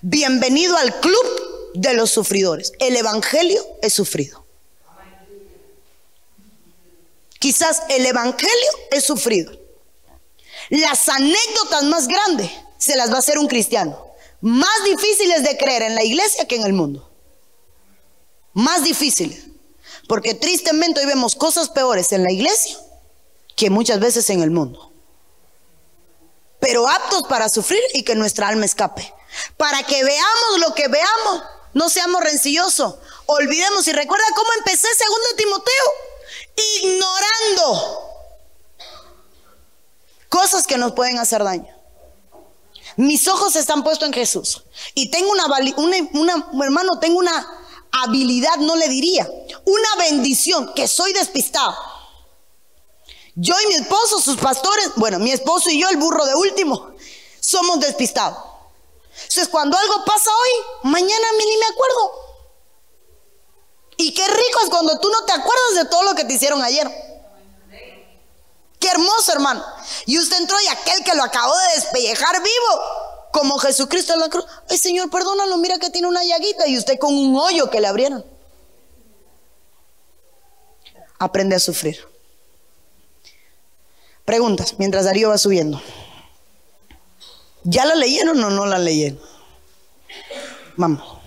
[0.00, 2.72] Bienvenido al club de los sufridores.
[2.78, 4.44] El Evangelio es sufrido.
[7.38, 9.52] Quizás el Evangelio es sufrido.
[10.70, 14.06] Las anécdotas más grandes se las va a hacer un cristiano.
[14.40, 17.10] Más difíciles de creer en la iglesia que en el mundo.
[18.54, 19.44] Más difíciles.
[20.08, 22.76] Porque tristemente hoy vemos cosas peores en la iglesia
[23.56, 24.91] que muchas veces en el mundo
[26.62, 29.12] pero aptos para sufrir y que nuestra alma escape.
[29.56, 31.42] Para que veamos lo que veamos,
[31.74, 32.94] no seamos rencillosos.
[33.26, 35.84] Olvidemos y recuerda cómo empecé segundo Timoteo,
[36.84, 38.10] ignorando
[40.28, 41.76] cosas que nos pueden hacer daño.
[42.94, 44.62] Mis ojos están puestos en Jesús
[44.94, 45.46] y tengo una,
[46.12, 47.60] una, tengo una
[47.90, 49.28] habilidad, no le diría,
[49.64, 51.76] una bendición que soy despistado.
[53.34, 56.92] Yo y mi esposo, sus pastores, bueno, mi esposo y yo, el burro de último,
[57.40, 58.38] somos despistados.
[59.14, 62.12] Entonces, cuando algo pasa hoy, mañana a mí ni me acuerdo.
[63.96, 66.62] Y qué rico es cuando tú no te acuerdas de todo lo que te hicieron
[66.62, 66.90] ayer.
[68.78, 69.64] Qué hermoso, hermano.
[70.06, 72.82] Y usted entró y aquel que lo acabó de despellejar vivo,
[73.32, 74.44] como Jesucristo en la cruz.
[74.68, 77.86] Ay, Señor, perdónalo, mira que tiene una llaguita y usted con un hoyo que le
[77.86, 78.26] abrieron.
[81.18, 82.11] Aprende a sufrir.
[84.32, 85.78] Preguntas, mientras Darío va subiendo.
[87.64, 89.20] ¿Ya la leyeron o no la leyeron?
[90.74, 91.18] Vamos.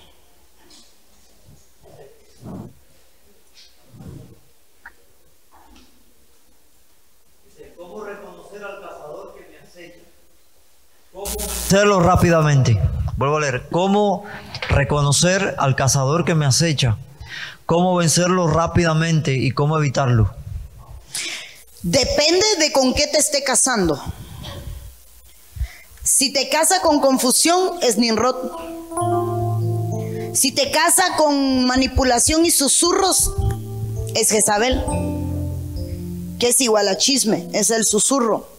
[7.78, 9.99] ¿Cómo reconocer al cazador que me acecha?
[11.14, 12.82] ¿Cómo hacerlo rápidamente?
[13.18, 13.68] Vuelvo a leer.
[13.70, 14.24] ¿Cómo
[14.68, 16.97] reconocer al cazador que me acecha?
[17.68, 20.34] ¿Cómo vencerlo rápidamente y cómo evitarlo?
[21.86, 24.01] Depende de con qué te esté casando.
[26.01, 28.36] Si te casa con confusión, es Nimrod.
[30.33, 33.31] Si te casa con manipulación y susurros,
[34.15, 34.83] es Jezabel.
[36.39, 38.49] Que es igual a chisme, es el susurro.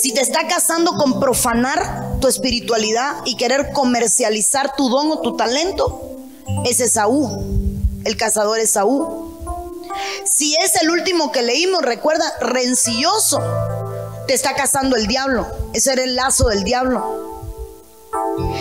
[0.00, 5.36] Si te está casando con profanar tu espiritualidad y querer comercializar tu don o tu
[5.36, 6.18] talento,
[6.64, 7.72] es Saúl.
[8.04, 9.31] El cazador es Saúl.
[10.24, 13.40] Si es el último que leímos, recuerda, rencilloso,
[14.26, 15.46] te está cazando el diablo.
[15.72, 17.30] Ese era el lazo del diablo.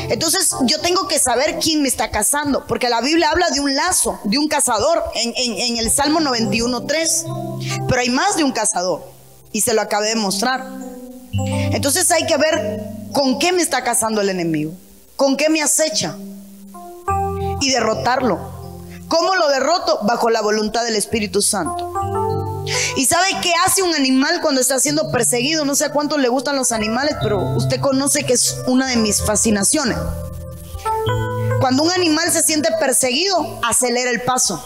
[0.10, 3.76] Entonces yo tengo que saber quién me está cazando, porque la Biblia habla de un
[3.76, 9.04] lazo, de un cazador en, el Salmo 91.3, pero hay más de un cazador
[9.52, 10.66] y se lo acabé de mostrar.
[11.34, 12.82] Entonces hay que ver
[13.14, 14.74] con qué me está cazando el enemigo
[15.22, 16.18] con qué me acecha
[17.60, 18.40] y derrotarlo.
[19.12, 19.99] ¿Cómo lo derroto?
[20.03, 21.91] Bajo la voluntad del Espíritu Santo.
[22.95, 25.66] ¿Y sabe qué hace un animal cuando está siendo perseguido?
[25.66, 28.95] No sé a cuántos le gustan los animales, pero usted conoce que es una de
[28.95, 29.97] mis fascinaciones.
[31.59, 34.64] Cuando un animal se siente perseguido, acelera el paso.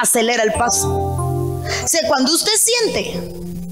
[0.00, 0.88] Acelera el paso.
[0.88, 3.20] O sea, cuando usted siente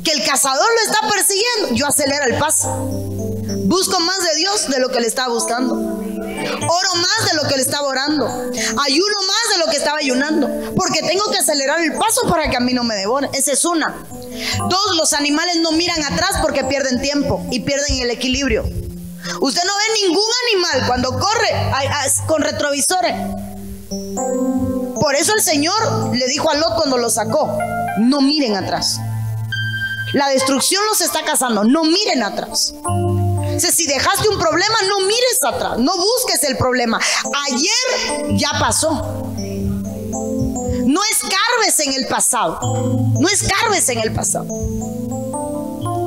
[0.03, 3.36] que el cazador lo está persiguiendo, yo acelero el paso.
[3.65, 5.75] Busco más de Dios de lo que le estaba buscando.
[5.75, 8.27] Oro más de lo que le estaba orando.
[8.27, 10.75] Ayuno más de lo que estaba ayunando.
[10.75, 13.29] Porque tengo que acelerar el paso para que a mí no me devore.
[13.33, 13.95] Esa es una.
[14.69, 18.63] Dos, los animales no miran atrás porque pierden tiempo y pierden el equilibrio.
[19.41, 21.49] Usted no ve ningún animal cuando corre
[22.27, 23.15] con retrovisores.
[25.01, 27.59] Por eso el Señor le dijo a Lot cuando lo sacó,
[27.99, 28.99] no miren atrás.
[30.13, 32.73] La destrucción los está cazando, no miren atrás.
[33.61, 37.01] Si dejaste un problema, no mires atrás, no busques el problema.
[37.49, 39.33] Ayer ya pasó.
[40.87, 42.59] No escarbes en el pasado.
[43.19, 44.47] No escarbes en el pasado.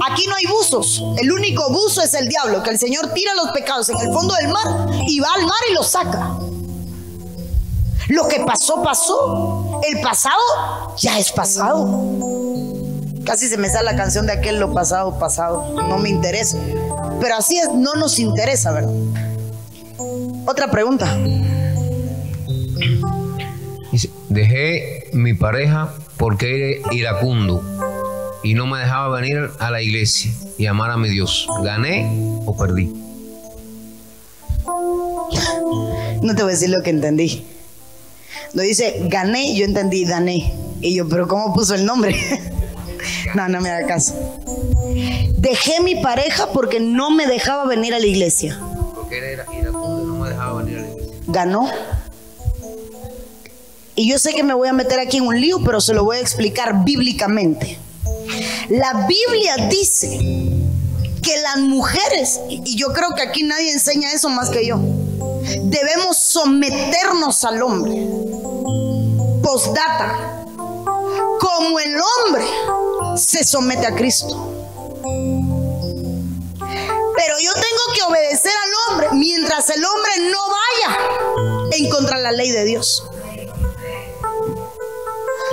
[0.10, 1.04] Aquí no hay buzos.
[1.18, 4.34] El único buzo es el diablo, que el Señor tira los pecados en el fondo
[4.36, 6.38] del mar y va al mar y los saca.
[8.08, 9.82] Lo que pasó, pasó.
[9.88, 12.49] El pasado ya es pasado.
[13.26, 15.74] Casi se me sale la canción de aquel lo pasado, pasado.
[15.76, 16.58] No me interesa.
[17.20, 18.94] Pero así es, no nos interesa, ¿verdad?
[20.46, 21.18] Otra pregunta.
[24.30, 27.64] Dejé mi pareja porque era iracundo
[28.44, 31.48] y no me dejaba venir a la iglesia y amar a mi Dios.
[31.64, 32.08] ¿Gané
[32.46, 32.94] o perdí?
[36.22, 37.46] No te voy a decir lo que entendí.
[38.54, 40.54] No dice gané, yo entendí dané.
[40.82, 42.16] Y yo, pero ¿cómo puso el nombre?
[43.36, 44.16] no, no me haga caso.
[45.38, 48.60] Dejé mi pareja porque no me dejaba venir a la iglesia.
[48.96, 51.14] Porque era iracundo no me dejaba venir a la iglesia.
[51.28, 51.70] Ganó.
[53.96, 56.06] Y yo sé que me voy a meter aquí en un lío, pero se lo
[56.06, 57.78] voy a explicar bíblicamente.
[58.70, 60.18] La Biblia dice
[61.22, 64.80] que las mujeres, y yo creo que aquí nadie enseña eso más que yo,
[65.64, 68.08] debemos someternos al hombre.
[69.42, 70.46] Postdata,
[71.40, 72.46] como el hombre
[73.16, 74.56] se somete a Cristo.
[76.60, 82.24] Pero yo tengo que obedecer al hombre mientras el hombre no vaya en contra de
[82.24, 83.04] la ley de Dios.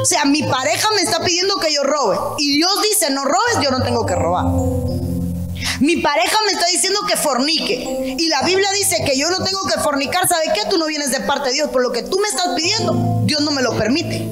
[0.01, 2.17] O sea, mi pareja me está pidiendo que yo robe.
[2.39, 4.45] Y Dios dice, no robes, yo no tengo que robar.
[5.81, 8.17] Mi pareja me está diciendo que fornique.
[8.19, 10.29] Y la Biblia dice que yo no tengo que fornicar.
[10.29, 10.69] ¿Sabe qué?
[10.71, 11.71] Tú no vienes de parte de Dios.
[11.71, 14.31] Por lo que tú me estás pidiendo, Dios no me lo permite.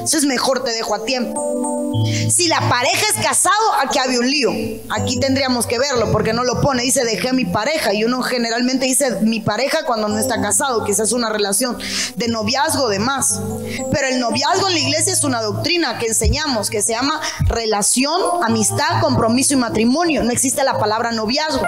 [0.00, 2.02] Entonces mejor te dejo a tiempo.
[2.30, 4.50] Si la pareja es casado, aquí había un lío.
[4.88, 6.82] Aquí tendríamos que verlo porque no lo pone.
[6.82, 7.92] Dice, dejé mi pareja.
[7.92, 10.84] Y uno generalmente dice mi pareja cuando no está casado.
[10.84, 11.76] Quizás es una relación
[12.16, 13.40] de noviazgo, de más.
[13.92, 18.20] Pero el noviazgo en la iglesia es una doctrina que enseñamos que se llama relación,
[18.42, 20.24] amistad, compromiso y matrimonio.
[20.24, 21.62] No existe la palabra noviazgo.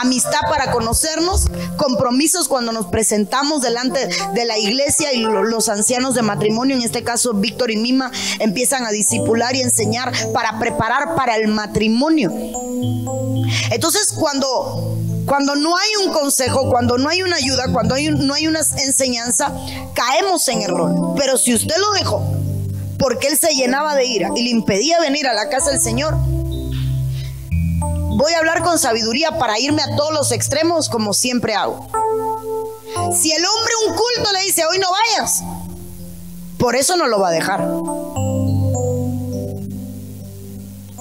[0.00, 6.22] Amistad para conocernos, compromisos cuando nos presentamos delante de la iglesia y los ancianos de
[6.22, 7.34] matrimonio, en este caso
[7.66, 12.32] y Mima, empiezan a discipular y enseñar para preparar para el matrimonio.
[13.70, 14.96] Entonces, cuando
[15.26, 19.52] cuando no hay un consejo, cuando no hay una ayuda, cuando no hay una enseñanza,
[19.94, 21.14] caemos en error.
[21.18, 22.22] Pero si usted lo dejó
[22.98, 26.14] porque él se llenaba de ira y le impedía venir a la casa del Señor,
[28.18, 31.86] voy a hablar con sabiduría para irme a todos los extremos como siempre hago.
[33.14, 35.42] Si el hombre un culto le dice, hoy no vayas,
[36.58, 37.66] por eso no lo va a dejar.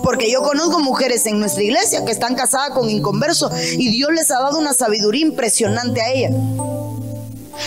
[0.04, 4.32] Porque yo conozco mujeres en nuestra iglesia que están casadas con inconversos y Dios les
[4.32, 6.34] ha dado una sabiduría impresionante a ellas.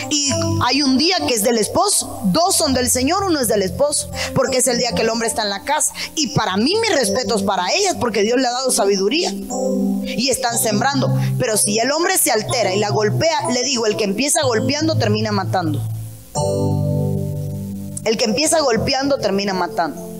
[0.08, 0.30] Y
[0.62, 4.08] hay un día que es del esposo, dos son del Señor, uno es del esposo,
[4.34, 5.92] porque es el día que el hombre está en la casa.
[6.14, 10.58] Y para mí mis respetos para ellas, porque Dios le ha dado sabiduría y están
[10.58, 11.12] sembrando.
[11.38, 14.96] Pero si el hombre se altera y la golpea, le digo, el que empieza golpeando
[14.96, 15.82] termina matando.
[18.04, 20.10] El que empieza golpeando termina matando.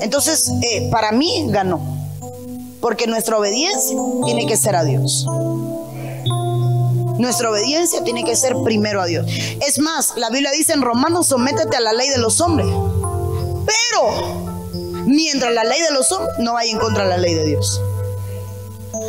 [0.00, 1.80] Entonces, eh, para mí ganó,
[2.80, 5.26] porque nuestra obediencia tiene que ser a Dios.
[7.18, 9.26] Nuestra obediencia tiene que ser primero a Dios.
[9.66, 12.66] Es más, la Biblia dice en Romanos, sométete a la ley de los hombres.
[12.66, 17.46] Pero, mientras la ley de los hombres no vaya en contra de la ley de
[17.46, 17.80] Dios.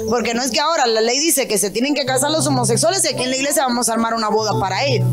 [0.09, 3.03] Porque no es que ahora la ley dice que se tienen que casar los homosexuales
[3.05, 5.07] y aquí en la iglesia vamos a armar una boda para ellos.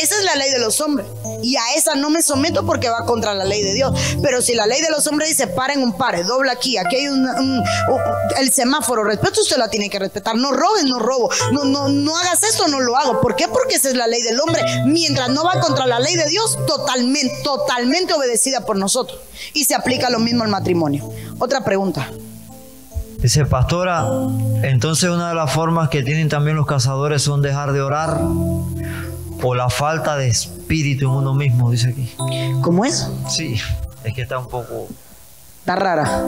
[0.00, 1.06] Esa es la ley de los hombres.
[1.42, 3.92] Y a esa no me someto porque va contra la ley de Dios.
[4.22, 7.08] Pero si la ley de los hombres dice paren un pare, dobla aquí, aquí hay
[7.08, 7.28] un,
[8.38, 10.36] el semáforo, respeto, usted la tiene que respetar.
[10.36, 11.30] No robes, no robo.
[11.52, 13.20] No, no, no hagas esto, no lo hago.
[13.20, 13.46] ¿Por qué?
[13.48, 14.62] Porque esa es la ley del hombre.
[14.86, 19.20] Mientras no va contra la ley de Dios, totalmente, totalmente obedecida por nosotros.
[19.52, 21.10] Y se aplica lo mismo al matrimonio.
[21.38, 22.10] Otra pregunta.
[23.18, 24.08] Dice, pastora,
[24.62, 28.18] entonces una de las formas que tienen también los cazadores son dejar de orar
[29.42, 32.14] o la falta de espíritu en uno mismo, dice aquí.
[32.62, 33.08] ¿Cómo es?
[33.28, 33.60] Sí,
[34.04, 34.88] es que está un poco...
[35.60, 36.24] Está rara.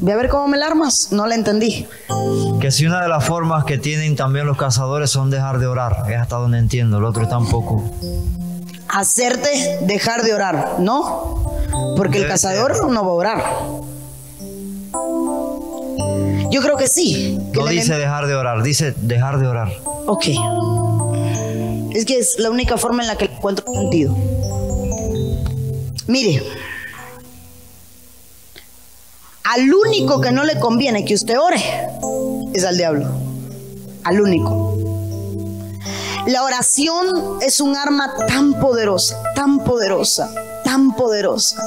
[0.00, 1.08] Voy a ver cómo me la armas.
[1.12, 1.86] No la entendí.
[2.60, 6.04] Que si una de las formas que tienen también los cazadores son dejar de orar.
[6.08, 6.98] Es hasta donde entiendo.
[6.98, 7.84] El otro está un poco...
[8.88, 11.58] Hacerte dejar de orar, ¿no?
[11.96, 13.44] Porque el cazador no va a orar.
[16.50, 17.38] Yo creo que sí.
[17.52, 19.68] no dice dejar de orar, dice dejar de orar.
[20.10, 20.24] Ok.
[21.94, 24.16] Es que es la única forma en la que encuentro sentido.
[26.06, 26.42] Mire,
[29.44, 31.62] al único que no le conviene que usted ore
[32.54, 33.06] es al diablo.
[34.04, 34.78] Al único.
[36.26, 40.32] La oración es un arma tan poderosa, tan poderosa,
[40.64, 41.62] tan poderosa,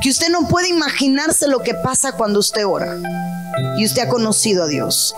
[0.00, 2.96] que usted no puede imaginarse lo que pasa cuando usted ora
[3.76, 5.14] y usted ha conocido a Dios.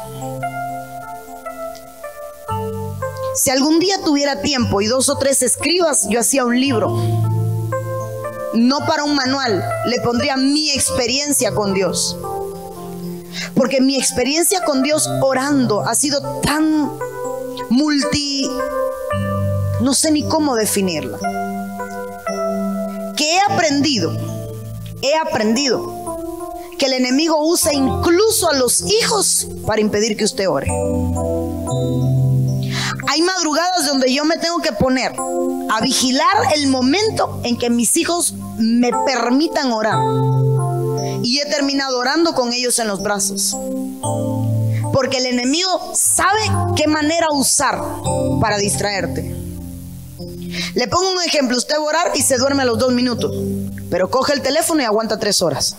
[3.37, 6.97] Si algún día tuviera tiempo y dos o tres escribas, yo hacía un libro.
[8.55, 12.17] No para un manual, le pondría mi experiencia con Dios.
[13.55, 16.91] Porque mi experiencia con Dios orando ha sido tan
[17.69, 18.49] multi...
[19.83, 21.19] No sé ni cómo definirla.
[23.17, 24.17] Que he aprendido,
[25.03, 26.17] he aprendido
[26.79, 30.69] que el enemigo usa incluso a los hijos para impedir que usted ore.
[33.09, 35.13] Hay madrugadas donde yo me tengo que poner
[35.71, 39.99] a vigilar el momento en que mis hijos me permitan orar.
[41.23, 43.57] Y he terminado orando con ellos en los brazos.
[44.93, 46.41] Porque el enemigo sabe
[46.77, 47.83] qué manera usar
[48.41, 49.35] para distraerte.
[50.75, 53.35] Le pongo un ejemplo, usted va a orar y se duerme a los dos minutos,
[53.91, 55.77] pero coge el teléfono y aguanta tres horas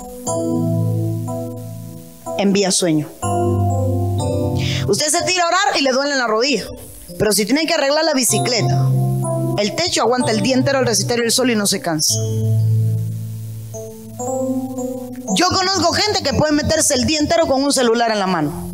[2.38, 3.10] envía sueño.
[4.88, 6.66] Usted se tira a orar y le duele la rodilla.
[7.18, 8.90] Pero si tiene que arreglar la bicicleta,
[9.58, 12.14] el techo aguanta el día entero al resistir el sol y no se cansa.
[15.36, 18.72] Yo conozco gente que puede meterse el día entero con un celular en la mano.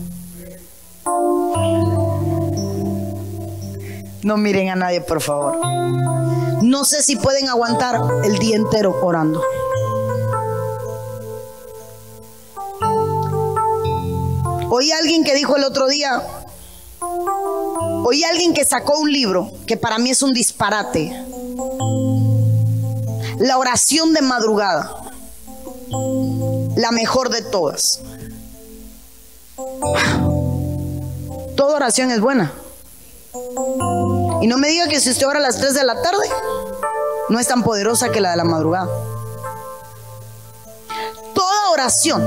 [4.24, 5.60] No miren a nadie, por favor.
[6.62, 9.42] No sé si pueden aguantar el día entero orando.
[14.70, 16.24] Oí a alguien que dijo el otro día,
[18.04, 21.12] oí alguien que sacó un libro que para mí es un disparate.
[23.40, 25.12] La oración de madrugada,
[26.76, 28.02] la mejor de todas.
[31.56, 32.54] Toda oración es buena.
[34.42, 36.28] Y no me diga que si usted ora a las 3 de la tarde,
[37.30, 38.90] no es tan poderosa que la de la madrugada.
[41.34, 42.22] Toda oración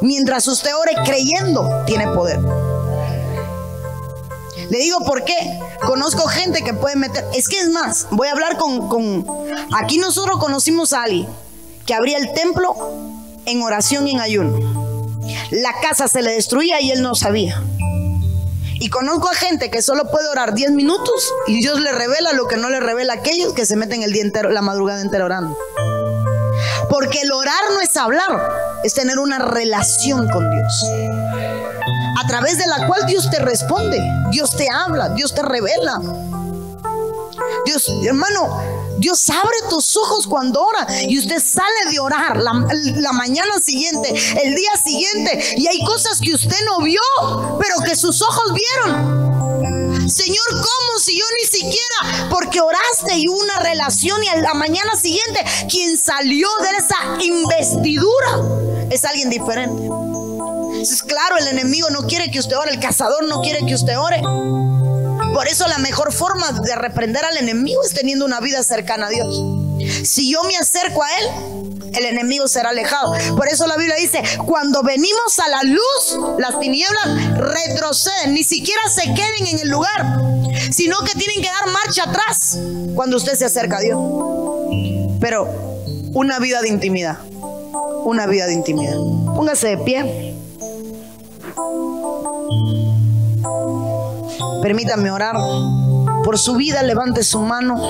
[0.00, 2.38] Mientras usted ore creyendo, tiene poder.
[4.70, 5.58] Le digo por qué.
[5.86, 7.24] Conozco gente que puede meter.
[7.34, 8.88] Es que es más, voy a hablar con.
[8.88, 9.26] con
[9.74, 11.28] aquí nosotros conocimos a alguien
[11.86, 12.74] que abría el templo
[13.46, 14.58] en oración y en ayuno.
[15.50, 17.62] La casa se le destruía y él no sabía.
[18.80, 22.46] Y conozco a gente que solo puede orar 10 minutos y Dios le revela lo
[22.46, 25.24] que no le revela a aquellos que se meten el día entero, la madrugada entera
[25.24, 25.56] orando.
[26.88, 28.48] Porque el orar no es hablar,
[28.84, 30.84] es tener una relación con Dios.
[32.18, 33.96] A través de la cual Dios te responde,
[34.32, 36.00] Dios te habla, Dios te revela.
[37.64, 38.60] Dios, hermano,
[38.98, 42.66] Dios abre tus ojos cuando ora y usted sale de orar la,
[42.96, 44.08] la, mañana siguiente,
[44.42, 47.00] el día siguiente, y hay cosas que usted no vio,
[47.60, 50.10] pero que sus ojos vieron.
[50.10, 54.54] Señor, ¿cómo si yo ni siquiera, porque oraste y hubo una relación y a la
[54.54, 58.40] mañana siguiente quien salió de esa investidura
[58.90, 60.07] es alguien diferente?
[60.80, 63.98] Es claro, el enemigo no quiere que usted ore, el cazador no quiere que usted
[63.98, 64.20] ore.
[65.34, 69.10] Por eso la mejor forma de reprender al enemigo es teniendo una vida cercana a
[69.10, 69.42] Dios.
[70.04, 71.26] Si yo me acerco a Él,
[71.94, 73.14] el enemigo será alejado.
[73.36, 78.80] Por eso la Biblia dice, cuando venimos a la luz, las tinieblas retroceden, ni siquiera
[78.88, 80.20] se queden en el lugar,
[80.70, 82.58] sino que tienen que dar marcha atrás
[82.94, 83.98] cuando usted se acerca a Dios.
[85.20, 85.48] Pero
[86.14, 87.18] una vida de intimidad,
[88.04, 88.94] una vida de intimidad.
[89.36, 90.27] Póngase de pie.
[94.68, 95.34] Permítame orar.
[96.24, 97.80] por su vida, levante su mano.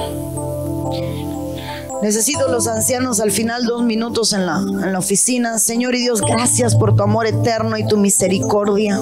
[2.02, 5.58] Necesito los ancianos al final dos minutos en la, en la oficina.
[5.58, 8.96] Señor y Dios, gracias por tu amor eterno y tu misericordia.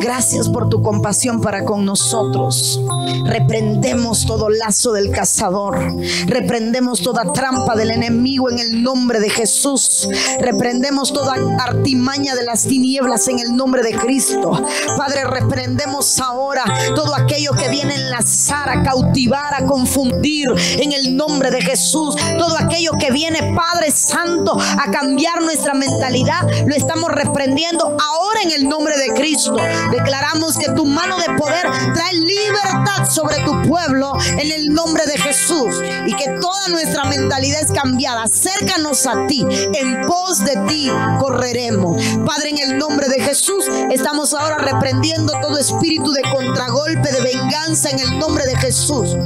[0.00, 2.80] Gracias por tu compasión para con nosotros.
[3.26, 5.78] Reprendemos todo lazo del cazador.
[6.26, 10.08] Reprendemos toda trampa del enemigo en el nombre de Jesús.
[10.40, 14.50] Reprendemos toda artimaña de las tinieblas en el nombre de Cristo.
[14.96, 16.64] Padre, reprendemos ahora
[16.94, 20.48] todo aquello que viene a enlazar, a cautivar, a confundir
[20.78, 22.16] en el nombre de Jesús.
[22.38, 28.50] Todo aquello que viene, Padre Santo, a cambiar nuestra mentalidad, lo estamos reprendiendo ahora en
[28.52, 29.56] el nombre de Cristo.
[29.90, 35.18] Declaramos que tu mano de poder trae libertad sobre tu pueblo en el nombre de
[35.18, 35.74] Jesús
[36.06, 38.24] y que toda nuestra mentalidad es cambiada.
[38.24, 39.44] Acércanos a ti,
[39.74, 42.02] en pos de ti correremos.
[42.24, 47.90] Padre, en el nombre de Jesús estamos ahora reprendiendo todo espíritu de contragolpe, de venganza
[47.90, 49.16] en el nombre de Jesús.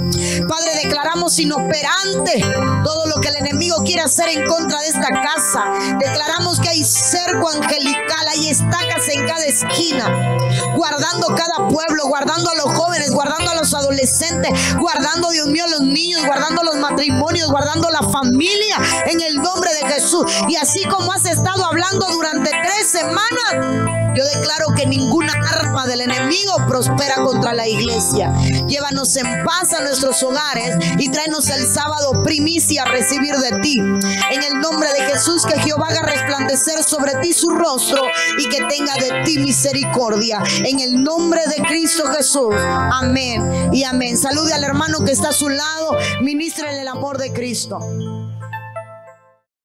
[0.48, 2.44] Padre, declaramos inoperante
[2.84, 5.64] todo lo que el enemigo quiere hacer en contra de esta casa.
[5.98, 10.34] Declaramos que hay cerco angelical, hay estacas en cada esquina
[10.76, 15.68] guardando cada pueblo, guardando a los jóvenes, guardando a los adolescentes, guardando, Dios mío, a
[15.68, 18.76] los niños, guardando los matrimonios, guardando la familia
[19.06, 20.24] en el nombre de Jesús.
[20.48, 26.02] Y así como has estado hablando durante tres semanas, yo declaro que ninguna arma del
[26.02, 28.32] enemigo prospera contra la iglesia.
[28.68, 33.78] Llévanos en paz a nuestros hogares y tráenos el sábado primicia a recibir de ti.
[33.78, 38.02] En el nombre de Jesús, que Jehová haga resplandecer sobre ti su rostro
[38.38, 42.54] y que tenga de ti misericordia en el nombre de Cristo Jesús.
[42.58, 44.16] Amén y amén.
[44.16, 47.78] Salude al hermano que está a su lado, ministra en el amor de Cristo.